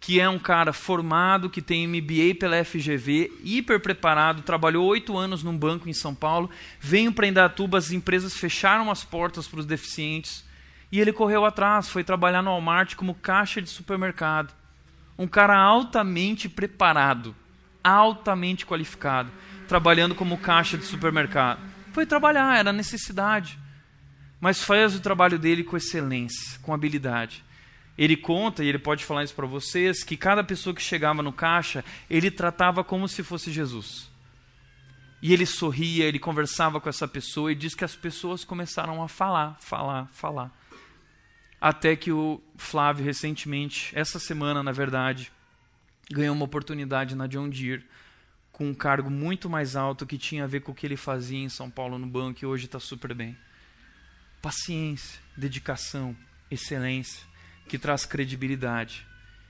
[0.00, 5.42] que é um cara formado, que tem MBA pela FGV, hiper preparado, trabalhou oito anos
[5.42, 6.50] num banco em São Paulo,
[6.80, 10.42] veio para Indatuba, as empresas fecharam as portas para os deficientes,
[10.90, 14.52] e ele correu atrás, foi trabalhar no Walmart como caixa de supermercado.
[15.18, 17.36] Um cara altamente preparado,
[17.84, 19.30] altamente qualificado,
[19.68, 21.60] trabalhando como caixa de supermercado.
[21.92, 23.58] Foi trabalhar, era necessidade.
[24.40, 27.44] Mas faz o trabalho dele com excelência, com habilidade.
[27.98, 31.32] Ele conta, e ele pode falar isso para vocês, que cada pessoa que chegava no
[31.32, 34.10] caixa, ele tratava como se fosse Jesus.
[35.20, 39.08] E ele sorria, ele conversava com essa pessoa e diz que as pessoas começaram a
[39.08, 40.50] falar, falar, falar.
[41.60, 45.30] Até que o Flávio, recentemente, essa semana, na verdade,
[46.10, 47.84] ganhou uma oportunidade na John Deere
[48.60, 51.38] com um cargo muito mais alto que tinha a ver com o que ele fazia
[51.38, 53.34] em São Paulo no banco e hoje está super bem.
[54.42, 56.14] Paciência, dedicação,
[56.50, 57.24] excelência,
[57.66, 59.06] que traz credibilidade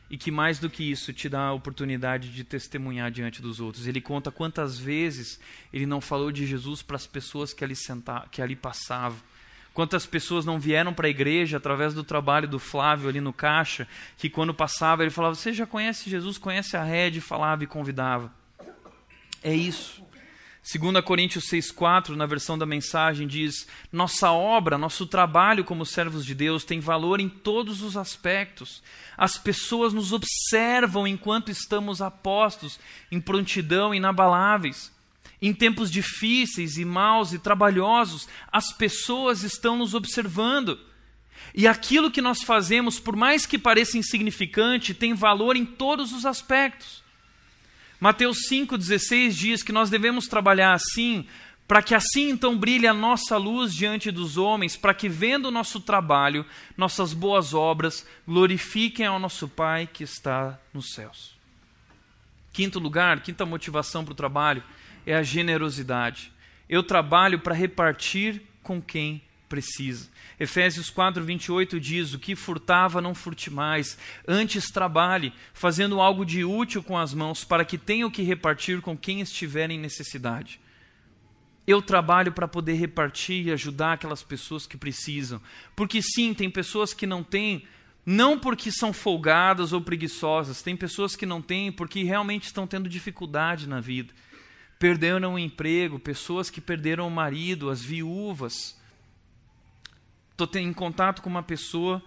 [0.08, 3.88] e que mais do que isso te dá a oportunidade de testemunhar diante dos outros.
[3.88, 5.40] Ele conta quantas vezes
[5.72, 9.18] ele não falou de Jesus para as pessoas que ali, senta, que ali passavam.
[9.74, 13.88] Quantas pessoas não vieram para a igreja através do trabalho do Flávio ali no caixa,
[14.16, 18.38] que quando passava ele falava: Você já conhece Jesus, conhece a rede, falava e convidava.
[19.42, 20.02] É isso.
[20.62, 26.34] 2 Coríntios 6,4, na versão da mensagem, diz: Nossa obra, nosso trabalho como servos de
[26.34, 28.82] Deus tem valor em todos os aspectos.
[29.16, 32.78] As pessoas nos observam enquanto estamos apostos
[33.10, 34.92] em prontidão inabaláveis.
[35.42, 40.78] Em tempos difíceis e maus e trabalhosos, as pessoas estão nos observando.
[41.54, 46.26] E aquilo que nós fazemos, por mais que pareça insignificante, tem valor em todos os
[46.26, 46.99] aspectos.
[48.00, 51.26] Mateus 5,16 diz que nós devemos trabalhar assim,
[51.68, 55.50] para que assim então brilhe a nossa luz diante dos homens, para que vendo o
[55.50, 56.46] nosso trabalho,
[56.78, 61.38] nossas boas obras, glorifiquem ao nosso Pai que está nos céus.
[62.54, 64.64] Quinto lugar, quinta motivação para o trabalho
[65.06, 66.32] é a generosidade.
[66.68, 70.08] Eu trabalho para repartir com quem precisa.
[70.38, 76.44] Efésios 4, 28 diz: O que furtava, não furte mais, antes trabalhe, fazendo algo de
[76.44, 80.60] útil com as mãos, para que tenha o que repartir com quem estiver em necessidade.
[81.66, 85.42] Eu trabalho para poder repartir e ajudar aquelas pessoas que precisam.
[85.76, 87.64] Porque sim, tem pessoas que não têm,
[88.06, 92.88] não porque são folgadas ou preguiçosas, tem pessoas que não têm porque realmente estão tendo
[92.88, 94.14] dificuldade na vida.
[94.78, 98.79] Perderam o emprego, pessoas que perderam o marido, as viúvas
[100.46, 102.02] estou em contato com uma pessoa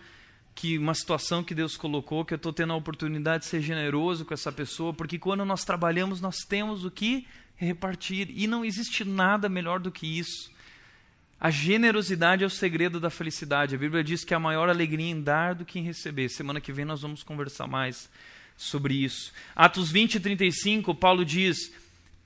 [0.56, 4.24] que uma situação que Deus colocou, que eu estou tendo a oportunidade de ser generoso
[4.26, 9.04] com essa pessoa, porque quando nós trabalhamos, nós temos o que repartir, e não existe
[9.04, 10.52] nada melhor do que isso.
[11.40, 13.76] A generosidade é o segredo da felicidade.
[13.76, 16.30] A Bíblia diz que a maior alegria em dar do que em receber.
[16.30, 18.10] Semana que vem nós vamos conversar mais
[18.56, 19.34] sobre isso.
[19.54, 21.74] Atos 20 e 35, Paulo diz: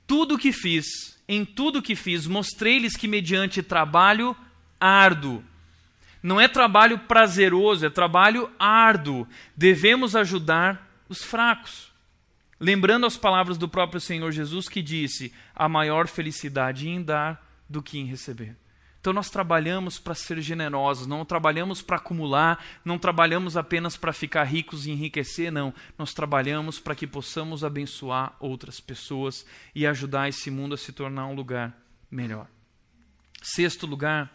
[0.05, 0.85] Tudo o que fiz,
[1.27, 4.37] em tudo o que fiz, mostrei-lhes que mediante trabalho
[4.79, 5.43] árduo,
[6.28, 9.25] não é trabalho prazeroso, é trabalho árduo.
[9.55, 11.89] Devemos ajudar os fracos.
[12.59, 17.82] Lembrando as palavras do próprio Senhor Jesus que disse: a maior felicidade em dar do
[17.82, 18.57] que em receber.
[18.99, 24.43] Então nós trabalhamos para ser generosos, não trabalhamos para acumular, não trabalhamos apenas para ficar
[24.43, 25.73] ricos e enriquecer, não.
[25.97, 31.28] Nós trabalhamos para que possamos abençoar outras pessoas e ajudar esse mundo a se tornar
[31.28, 31.73] um lugar
[32.11, 32.47] melhor.
[33.41, 34.30] Sexto lugar,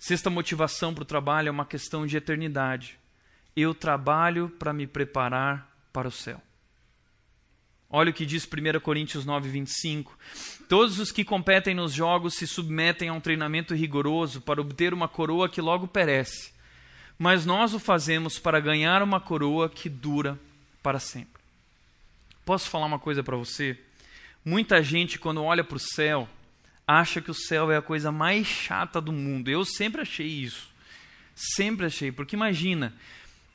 [0.00, 2.98] Sexta motivação para o trabalho é uma questão de eternidade.
[3.54, 6.40] Eu trabalho para me preparar para o céu.
[7.90, 10.18] Olha o que diz 1 Coríntios 9, 25.
[10.70, 15.06] Todos os que competem nos jogos se submetem a um treinamento rigoroso para obter uma
[15.06, 16.50] coroa que logo perece.
[17.18, 20.40] Mas nós o fazemos para ganhar uma coroa que dura
[20.82, 21.42] para sempre.
[22.46, 23.78] Posso falar uma coisa para você?
[24.42, 26.26] Muita gente, quando olha para o céu,
[26.98, 29.48] acha que o céu é a coisa mais chata do mundo.
[29.48, 30.68] Eu sempre achei isso.
[31.34, 32.10] Sempre achei.
[32.10, 32.92] Porque imagina,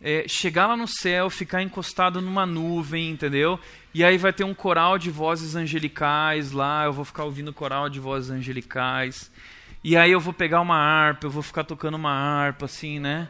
[0.01, 3.59] é, chegar lá no céu, ficar encostado numa nuvem, entendeu?
[3.93, 7.89] E aí vai ter um coral de vozes angelicais lá, eu vou ficar ouvindo coral
[7.89, 9.31] de vozes angelicais.
[9.83, 13.27] E aí eu vou pegar uma harpa, eu vou ficar tocando uma harpa, assim, né?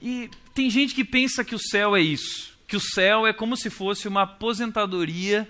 [0.00, 2.56] E tem gente que pensa que o céu é isso.
[2.68, 5.48] Que o céu é como se fosse uma aposentadoria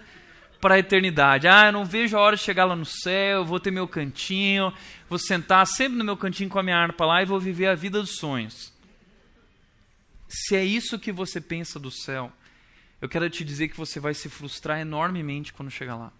[0.66, 1.46] para a eternidade.
[1.46, 4.72] Ah, eu não vejo a hora de chegar lá no céu, vou ter meu cantinho,
[5.08, 7.76] vou sentar sempre no meu cantinho com a minha harpa lá e vou viver a
[7.76, 8.72] vida dos sonhos.
[10.26, 12.32] Se é isso que você pensa do céu,
[13.00, 16.12] eu quero te dizer que você vai se frustrar enormemente quando chegar lá.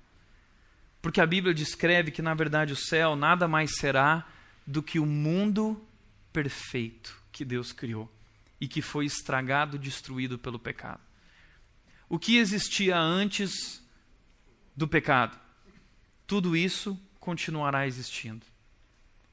[1.03, 4.25] Porque a Bíblia descreve que, na verdade, o céu nada mais será
[4.65, 5.85] do que o mundo
[6.33, 8.09] perfeito que Deus criou
[8.61, 11.01] e que foi estragado, destruído pelo pecado.
[12.09, 13.85] O que existia antes
[14.77, 15.39] do pecado.
[16.27, 18.45] Tudo isso continuará existindo.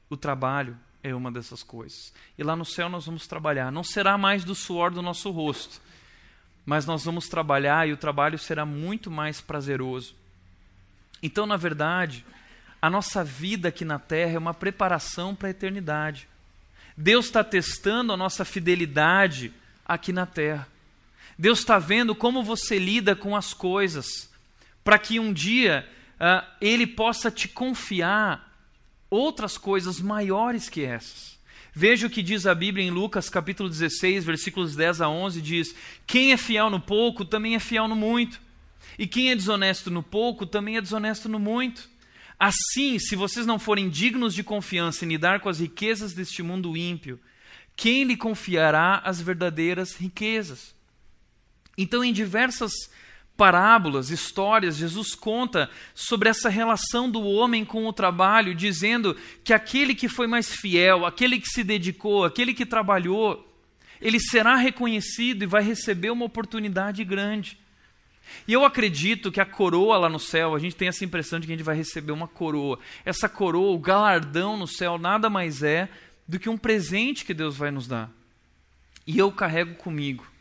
[0.08, 2.12] O trabalho é uma dessas coisas.
[2.38, 3.70] E lá no céu nós vamos trabalhar.
[3.70, 5.80] Não será mais do suor do nosso rosto,
[6.64, 10.14] mas nós vamos trabalhar e o trabalho será muito mais prazeroso.
[11.22, 12.24] Então, na verdade,
[12.80, 16.28] a nossa vida aqui na terra é uma preparação para a eternidade.
[16.96, 19.52] Deus está testando a nossa fidelidade
[19.84, 20.68] aqui na terra.
[21.38, 24.32] Deus está vendo como você lida com as coisas
[24.84, 28.52] para que um dia uh, ele possa te confiar
[29.08, 31.34] outras coisas maiores que essas.
[31.72, 35.74] Veja o que diz a Bíblia em Lucas capítulo 16, versículos 10 a 11, diz:
[36.06, 38.40] Quem é fiel no pouco também é fiel no muito,
[38.96, 41.90] e quem é desonesto no pouco também é desonesto no muito.
[42.38, 46.76] Assim, se vocês não forem dignos de confiança em lidar com as riquezas deste mundo
[46.76, 47.18] ímpio,
[47.76, 50.74] quem lhe confiará as verdadeiras riquezas?
[51.76, 52.72] Então, em diversas
[53.36, 59.94] parábolas, histórias, Jesus conta sobre essa relação do homem com o trabalho, dizendo que aquele
[59.94, 63.52] que foi mais fiel, aquele que se dedicou, aquele que trabalhou,
[64.00, 67.58] ele será reconhecido e vai receber uma oportunidade grande.
[68.46, 71.46] E eu acredito que a coroa lá no céu, a gente tem essa impressão de
[71.46, 72.78] que a gente vai receber uma coroa.
[73.04, 75.88] Essa coroa, o galardão no céu, nada mais é
[76.26, 78.10] do que um presente que Deus vai nos dar.
[79.06, 80.33] E eu carrego comigo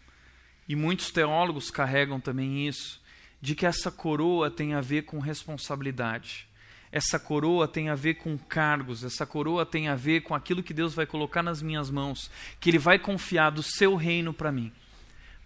[0.73, 2.99] e muitos teólogos carregam também isso,
[3.39, 6.47] de que essa coroa tem a ver com responsabilidade.
[6.91, 10.73] essa coroa tem a ver com cargos, essa coroa tem a ver com aquilo que
[10.73, 14.71] Deus vai colocar nas minhas mãos, que Ele vai confiar do seu reino para mim.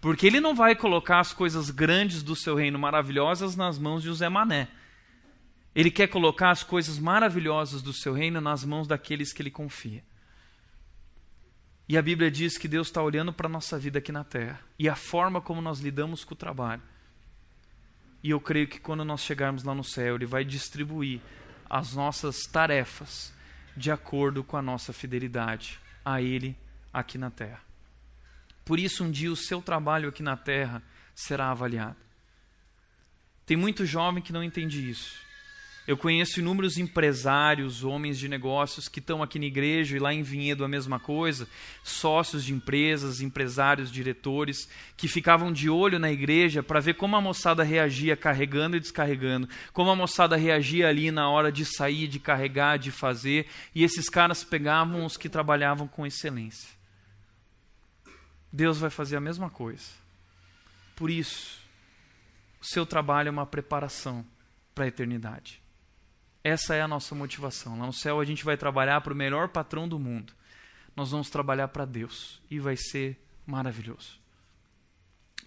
[0.00, 4.08] Porque Ele não vai colocar as coisas grandes do seu reino maravilhosas nas mãos de
[4.08, 4.68] José Mané.
[5.74, 10.02] Ele quer colocar as coisas maravilhosas do seu reino nas mãos daqueles que Ele confia.
[11.88, 14.60] E a Bíblia diz que Deus está olhando para a nossa vida aqui na terra
[14.78, 16.82] e a forma como nós lidamos com o trabalho.
[18.22, 21.20] E eu creio que quando nós chegarmos lá no céu, Ele vai distribuir
[21.68, 23.32] as nossas tarefas
[23.76, 26.54] de acordo com a nossa fidelidade a Ele
[26.92, 27.62] aqui na terra.
[28.64, 30.82] Por isso, um dia o seu trabalho aqui na terra
[31.14, 31.96] será avaliado.
[33.46, 35.27] Tem muito jovem que não entende isso.
[35.88, 40.22] Eu conheço inúmeros empresários, homens de negócios que estão aqui na igreja e lá em
[40.22, 41.48] Vinhedo a mesma coisa,
[41.82, 44.68] sócios de empresas, empresários, diretores,
[44.98, 49.48] que ficavam de olho na igreja para ver como a moçada reagia carregando e descarregando,
[49.72, 54.10] como a moçada reagia ali na hora de sair, de carregar, de fazer, e esses
[54.10, 56.68] caras pegavam os que trabalhavam com excelência.
[58.52, 59.88] Deus vai fazer a mesma coisa.
[60.94, 61.62] Por isso,
[62.60, 64.22] o seu trabalho é uma preparação
[64.74, 65.66] para a eternidade.
[66.42, 67.78] Essa é a nossa motivação.
[67.78, 70.32] Lá no céu a gente vai trabalhar para o melhor patrão do mundo.
[70.94, 74.18] Nós vamos trabalhar para Deus e vai ser maravilhoso.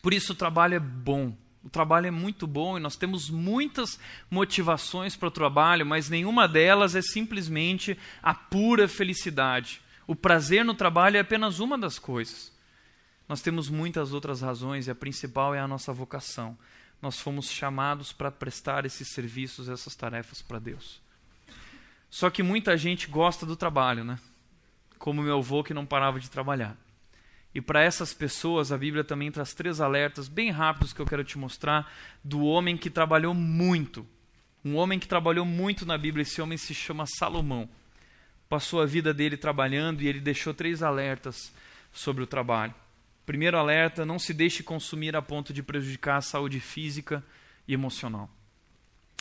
[0.02, 1.36] Por isso o trabalho é bom.
[1.64, 6.48] O trabalho é muito bom e nós temos muitas motivações para o trabalho, mas nenhuma
[6.48, 9.82] delas é simplesmente a pura felicidade.
[10.08, 12.52] O prazer no trabalho é apenas uma das coisas.
[13.30, 16.58] Nós temos muitas outras razões e a principal é a nossa vocação
[17.02, 21.02] nós fomos chamados para prestar esses serviços, essas tarefas para Deus.
[22.10, 24.20] Só que muita gente gosta do trabalho, né?
[25.00, 26.78] Como meu avô que não parava de trabalhar.
[27.54, 31.24] E para essas pessoas, a Bíblia também traz três alertas bem rápidos que eu quero
[31.24, 31.92] te mostrar
[32.24, 34.08] do homem que trabalhou muito.
[34.64, 37.68] Um homem que trabalhou muito na Bíblia, esse homem se chama Salomão.
[38.48, 41.52] Passou a vida dele trabalhando e ele deixou três alertas
[41.92, 42.74] sobre o trabalho.
[43.32, 47.24] Primeiro alerta: não se deixe consumir a ponto de prejudicar a saúde física
[47.66, 48.30] e emocional.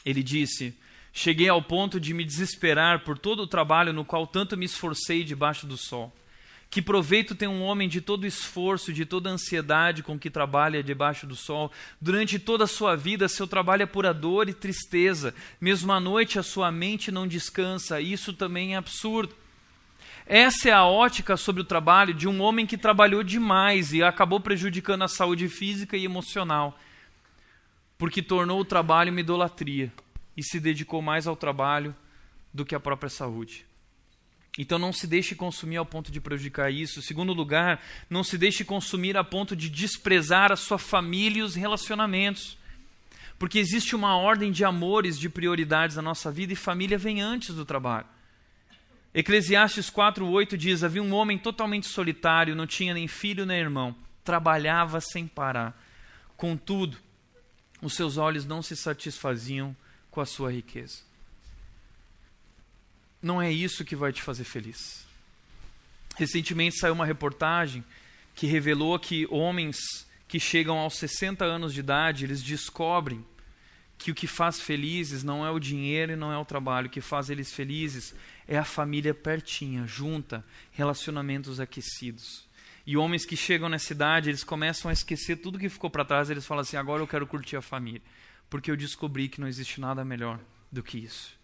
[0.04, 0.76] Ele disse:
[1.12, 5.22] Cheguei ao ponto de me desesperar por todo o trabalho no qual tanto me esforcei
[5.22, 6.12] debaixo do sol.
[6.68, 11.24] Que proveito tem um homem de todo esforço, de toda ansiedade com que trabalha debaixo
[11.24, 11.70] do sol?
[12.00, 15.32] Durante toda a sua vida, seu trabalho é pura dor e tristeza.
[15.60, 18.00] Mesmo à noite, a sua mente não descansa.
[18.00, 19.36] Isso também é absurdo.
[20.32, 24.38] Essa é a ótica sobre o trabalho de um homem que trabalhou demais e acabou
[24.38, 26.78] prejudicando a saúde física e emocional,
[27.98, 29.92] porque tornou o trabalho uma idolatria
[30.36, 31.92] e se dedicou mais ao trabalho
[32.54, 33.66] do que à própria saúde.
[34.56, 37.02] Então não se deixe consumir ao ponto de prejudicar isso.
[37.02, 41.56] Segundo lugar, não se deixe consumir a ponto de desprezar a sua família e os
[41.56, 42.56] relacionamentos.
[43.36, 47.52] Porque existe uma ordem de amores, de prioridades na nossa vida e família vem antes
[47.52, 48.06] do trabalho.
[49.12, 53.94] Eclesiastes 4:8 diz: Havia um homem totalmente solitário, não tinha nem filho nem irmão,
[54.24, 55.76] trabalhava sem parar.
[56.36, 56.96] Contudo,
[57.82, 59.76] os seus olhos não se satisfaziam
[60.10, 60.98] com a sua riqueza.
[63.22, 65.06] Não é isso que vai te fazer feliz.
[66.16, 67.84] Recentemente saiu uma reportagem
[68.34, 69.76] que revelou que homens
[70.26, 73.24] que chegam aos 60 anos de idade, eles descobrem
[73.98, 76.90] que o que faz felizes não é o dinheiro e não é o trabalho, o
[76.90, 78.14] que faz eles felizes
[78.50, 82.48] é a família pertinha, junta, relacionamentos aquecidos.
[82.84, 86.28] E homens que chegam na cidade, eles começam a esquecer tudo que ficou para trás,
[86.28, 88.02] eles falam assim: agora eu quero curtir a família,
[88.50, 90.40] porque eu descobri que não existe nada melhor
[90.70, 91.38] do que isso.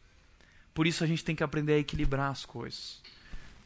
[0.75, 3.01] Por isso a gente tem que aprender a equilibrar as coisas.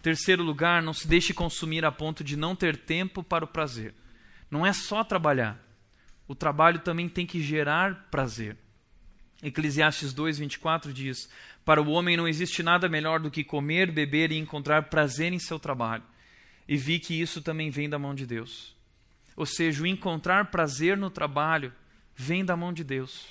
[0.03, 3.95] Terceiro lugar, não se deixe consumir a ponto de não ter tempo para o prazer.
[4.51, 5.59] Não é só trabalhar.
[6.29, 8.59] O trabalho também tem que gerar prazer.
[9.43, 11.29] Eclesiastes 2:24 diz:
[11.71, 15.39] Para o homem não existe nada melhor do que comer, beber e encontrar prazer em
[15.39, 16.03] seu trabalho.
[16.67, 18.75] E vi que isso também vem da mão de Deus.
[19.37, 21.73] Ou seja, o encontrar prazer no trabalho
[22.13, 23.25] vem da mão de Deus.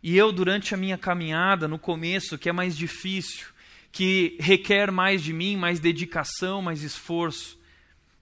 [0.00, 3.48] E eu, durante a minha caminhada, no começo, que é mais difícil,
[3.90, 7.58] que requer mais de mim, mais dedicação, mais esforço,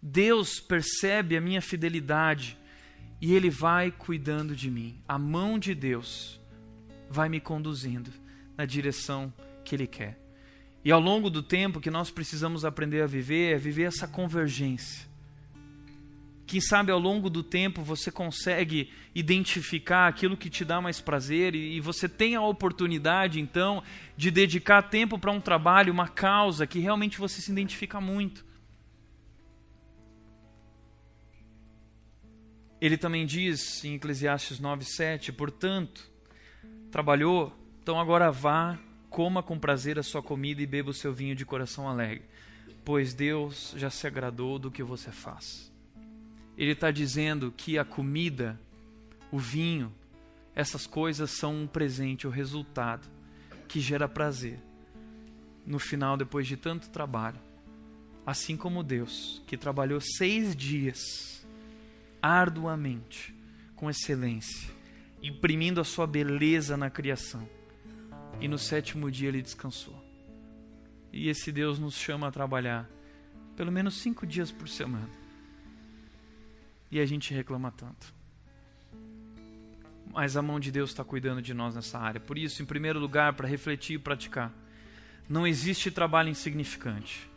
[0.01, 2.57] Deus percebe a minha fidelidade
[3.21, 4.99] e Ele vai cuidando de mim.
[5.07, 6.41] A mão de Deus
[7.11, 8.11] vai me conduzindo
[8.59, 9.33] na direção
[9.65, 10.19] que Ele quer.
[10.85, 15.09] E ao longo do tempo que nós precisamos aprender a viver é viver essa convergência.
[16.47, 21.55] Quem sabe ao longo do tempo você consegue identificar aquilo que te dá mais prazer
[21.55, 23.83] e, e você tem a oportunidade então
[24.17, 28.49] de dedicar tempo para um trabalho, uma causa que realmente você se identifica muito.
[32.81, 36.11] Ele também diz em Eclesiastes 9:7, portanto,
[36.91, 37.53] trabalhou,
[37.89, 38.79] então agora vá
[39.09, 42.23] coma com prazer a sua comida e beba o seu vinho de coração alegre,
[42.85, 45.73] pois Deus já se agradou do que você faz.
[46.55, 48.61] Ele está dizendo que a comida,
[49.33, 49.91] o vinho,
[50.55, 53.09] essas coisas são um presente, o resultado
[53.67, 54.61] que gera prazer
[55.65, 57.41] no final, depois de tanto trabalho.
[58.27, 61.43] Assim como Deus, que trabalhou seis dias
[62.21, 63.35] arduamente,
[63.75, 64.71] com excelência,
[65.23, 67.49] imprimindo a sua beleza na criação,
[68.41, 70.03] e no sétimo dia ele descansou.
[71.13, 72.89] E esse Deus nos chama a trabalhar
[73.57, 75.11] pelo menos cinco dias por semana.
[76.91, 78.15] E a gente reclama tanto.
[80.13, 82.21] Mas a mão de Deus está cuidando de nós nessa área.
[82.21, 84.53] Por isso, em primeiro lugar, para refletir e praticar,
[85.29, 87.29] não existe trabalho insignificante.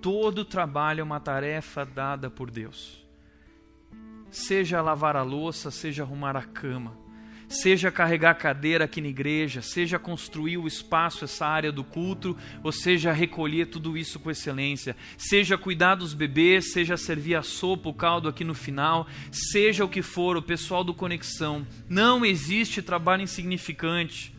[0.00, 3.04] Todo trabalho é uma tarefa dada por Deus.
[4.30, 6.96] Seja lavar a louça, seja arrumar a cama,
[7.48, 12.72] seja carregar cadeira aqui na igreja, seja construir o espaço, essa área do culto, ou
[12.72, 17.94] seja recolher tudo isso com excelência, seja cuidar dos bebês, seja servir a sopa, o
[17.94, 23.22] caldo aqui no final, seja o que for, o pessoal do Conexão, não existe trabalho
[23.22, 24.34] insignificante.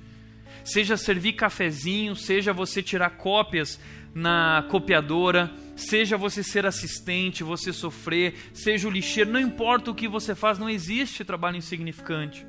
[0.64, 3.80] Seja servir cafezinho, seja você tirar cópias
[4.14, 10.10] na copiadora, seja você ser assistente, você sofrer, seja o lixeiro, não importa o que
[10.10, 12.46] você faz, não existe trabalho insignificante.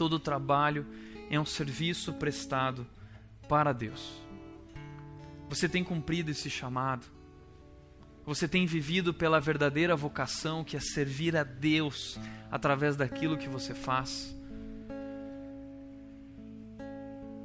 [0.00, 0.86] Todo trabalho
[1.28, 2.86] é um serviço prestado
[3.46, 4.18] para Deus.
[5.46, 7.06] Você tem cumprido esse chamado.
[8.24, 12.18] Você tem vivido pela verdadeira vocação que é servir a Deus
[12.50, 14.34] através daquilo que você faz.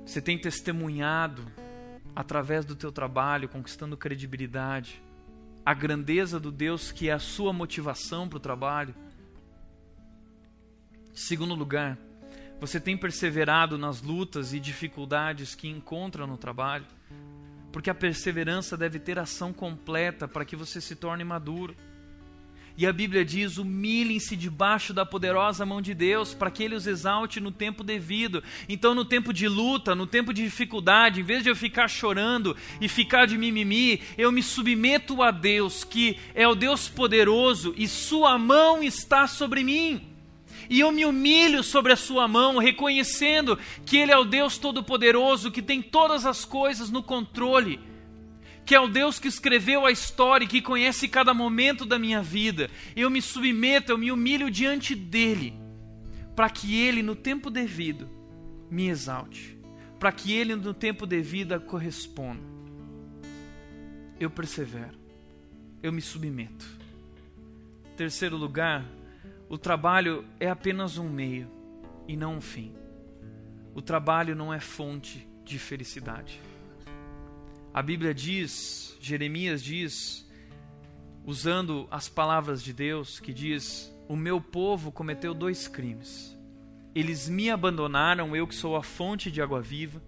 [0.06, 1.46] Você tem testemunhado
[2.16, 5.04] através do teu trabalho, conquistando credibilidade,
[5.66, 8.96] a grandeza do Deus que é a sua motivação para o trabalho.
[11.14, 11.98] Segundo lugar,
[12.60, 16.86] você tem perseverado nas lutas e dificuldades que encontra no trabalho?
[17.72, 21.76] Porque a perseverança deve ter ação completa para que você se torne maduro.
[22.78, 26.88] E a Bíblia diz: humilhem-se debaixo da poderosa mão de Deus, para que Ele os
[26.88, 28.42] exalte no tempo devido.
[28.68, 32.56] Então, no tempo de luta, no tempo de dificuldade, em vez de eu ficar chorando
[32.80, 37.88] e ficar de mimimi, eu me submeto a Deus, que é o Deus poderoso, e
[37.88, 40.15] Sua mão está sobre mim
[40.70, 45.52] e eu me humilho sobre a sua mão, reconhecendo que Ele é o Deus Todo-Poderoso,
[45.52, 47.80] que tem todas as coisas no controle,
[48.66, 52.22] que é o Deus que escreveu a história e que conhece cada momento da minha
[52.22, 52.70] vida.
[52.96, 55.54] Eu me submeto, eu me humilho diante dEle,
[56.36, 58.10] para que Ele, no tempo devido,
[58.70, 59.58] me exalte,
[60.00, 62.56] para que Ele, no tempo devido, corresponda.
[64.20, 64.98] Eu persevero,
[65.84, 66.66] eu me submeto.
[67.96, 68.84] Terceiro lugar,
[69.48, 71.50] o trabalho é apenas um meio
[72.08, 72.74] e não um fim.
[73.74, 76.42] O trabalho não é fonte de felicidade.
[77.74, 80.26] A Bíblia diz, Jeremias diz,
[81.26, 86.36] usando as palavras de Deus, que diz: O meu povo cometeu dois crimes.
[86.96, 90.02] Eles me abandonaram, eu que sou a fonte de água viva,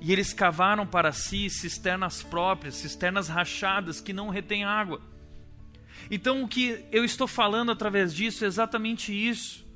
[0.00, 5.00] e eles cavaram para si cisternas próprias, cisternas rachadas que não retêm água.
[6.10, 9.66] Então, o que eu estou falando através disso é exatamente isso.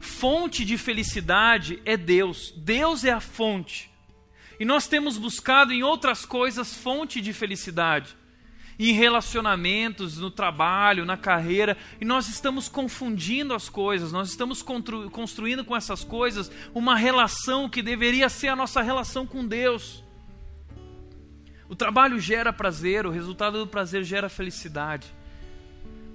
[0.00, 3.90] Fonte de felicidade é Deus, Deus é a fonte.
[4.58, 8.16] E nós temos buscado em outras coisas fonte de felicidade,
[8.78, 15.64] em relacionamentos, no trabalho, na carreira, e nós estamos confundindo as coisas, nós estamos construindo
[15.64, 20.04] com essas coisas uma relação que deveria ser a nossa relação com Deus.
[21.68, 25.17] O trabalho gera prazer, o resultado do prazer gera felicidade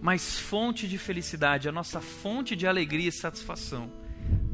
[0.03, 3.89] mas fonte de felicidade, a nossa fonte de alegria e satisfação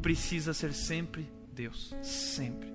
[0.00, 2.72] precisa ser sempre Deus, sempre.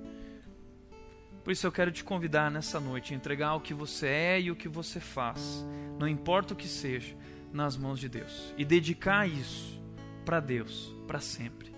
[1.42, 4.52] Por isso eu quero te convidar nessa noite a entregar o que você é e
[4.52, 5.66] o que você faz,
[5.98, 7.16] não importa o que seja,
[7.54, 9.82] nas mãos de Deus e dedicar isso
[10.26, 11.74] para Deus para sempre.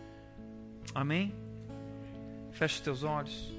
[0.96, 1.32] Amém?
[2.54, 3.56] Feche teus olhos.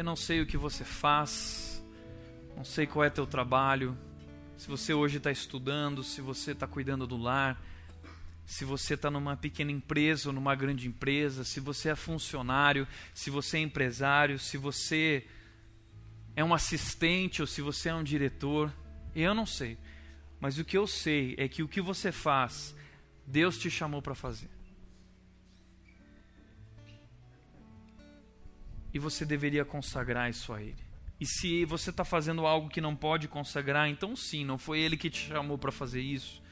[0.00, 1.84] Eu não sei o que você faz,
[2.56, 3.94] não sei qual é teu trabalho,
[4.56, 7.62] se você hoje está estudando, se você está cuidando do lar,
[8.46, 13.28] se você está numa pequena empresa ou numa grande empresa, se você é funcionário, se
[13.28, 15.26] você é empresário, se você
[16.34, 18.72] é um assistente ou se você é um diretor,
[19.14, 19.76] eu não sei.
[20.40, 22.74] Mas o que eu sei é que o que você faz,
[23.26, 24.59] Deus te chamou para fazer.
[28.92, 30.90] E você deveria consagrar isso a Ele.
[31.20, 34.96] E se você está fazendo algo que não pode consagrar, então sim, não foi Ele
[34.96, 36.42] que te chamou para fazer isso.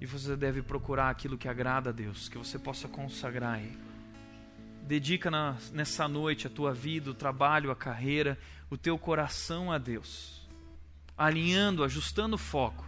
[0.00, 3.78] E você deve procurar aquilo que agrada a Deus, que você possa consagrar a Ele.
[4.82, 9.78] Dedica na, nessa noite a tua vida, o trabalho, a carreira, o teu coração a
[9.78, 10.46] Deus,
[11.16, 12.84] alinhando, ajustando o foco.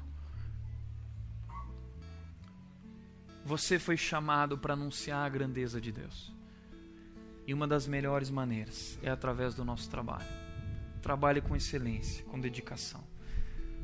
[3.47, 6.36] Você foi chamado para anunciar a grandeza de Deus.
[7.47, 10.27] E uma das melhores maneiras é através do nosso trabalho.
[11.01, 13.05] Trabalhe com excelência, com dedicação.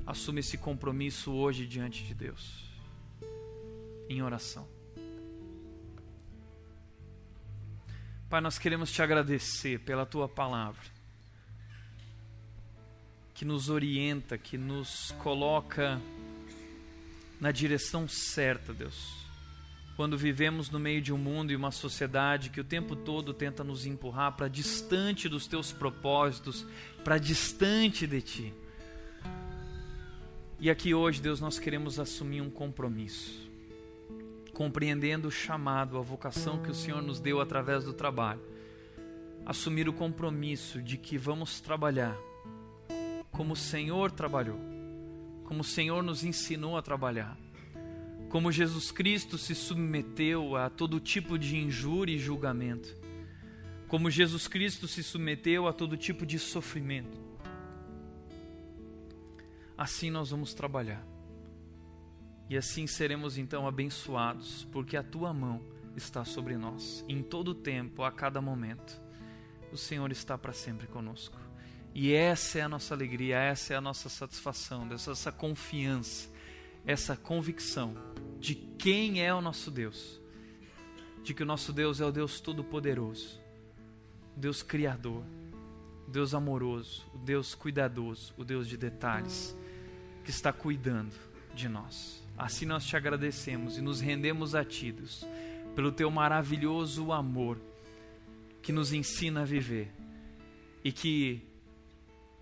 [0.04, 2.68] Assume esse compromisso hoje diante de Deus,
[4.08, 4.66] em oração.
[8.28, 10.82] Pai, nós queremos te agradecer pela tua palavra,
[13.32, 16.00] que nos orienta, que nos coloca
[17.40, 19.21] na direção certa, Deus
[19.96, 23.62] quando vivemos no meio de um mundo e uma sociedade que o tempo todo tenta
[23.62, 26.66] nos empurrar para distante dos teus propósitos,
[27.04, 28.54] para distante de ti.
[30.58, 33.50] E aqui hoje, Deus, nós queremos assumir um compromisso,
[34.54, 38.40] compreendendo o chamado, a vocação que o Senhor nos deu através do trabalho.
[39.44, 42.16] Assumir o compromisso de que vamos trabalhar
[43.32, 44.60] como o Senhor trabalhou,
[45.44, 47.36] como o Senhor nos ensinou a trabalhar
[48.32, 52.96] como Jesus Cristo se submeteu a todo tipo de injúria e julgamento,
[53.86, 57.20] como Jesus Cristo se submeteu a todo tipo de sofrimento.
[59.76, 61.06] Assim nós vamos trabalhar.
[62.48, 65.60] E assim seremos então abençoados, porque a tua mão
[65.94, 68.98] está sobre nós, em todo tempo, a cada momento.
[69.70, 71.38] O Senhor está para sempre conosco.
[71.94, 76.30] E essa é a nossa alegria, essa é a nossa satisfação, essa confiança,
[76.86, 78.11] essa convicção
[78.42, 80.20] de quem é o nosso Deus,
[81.22, 83.40] de que o nosso Deus é o Deus Todo-Poderoso,
[84.36, 85.22] Deus Criador,
[86.08, 89.56] Deus amoroso, o Deus cuidadoso, o Deus de detalhes,
[90.24, 91.14] que está cuidando
[91.54, 92.20] de nós.
[92.36, 95.24] Assim nós te agradecemos e nos rendemos a Ti, Deus,
[95.76, 97.60] pelo Teu maravilhoso amor
[98.60, 99.92] que nos ensina a viver
[100.82, 101.46] e que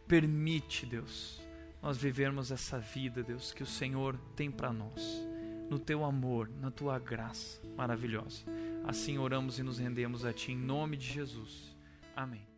[0.09, 1.43] permite, Deus,
[1.83, 5.29] nós vivermos essa vida, Deus, que o Senhor tem para nós
[5.71, 8.45] no teu amor, na tua graça maravilhosa.
[8.85, 11.77] Assim oramos e nos rendemos a ti em nome de Jesus.
[12.17, 12.50] Amém.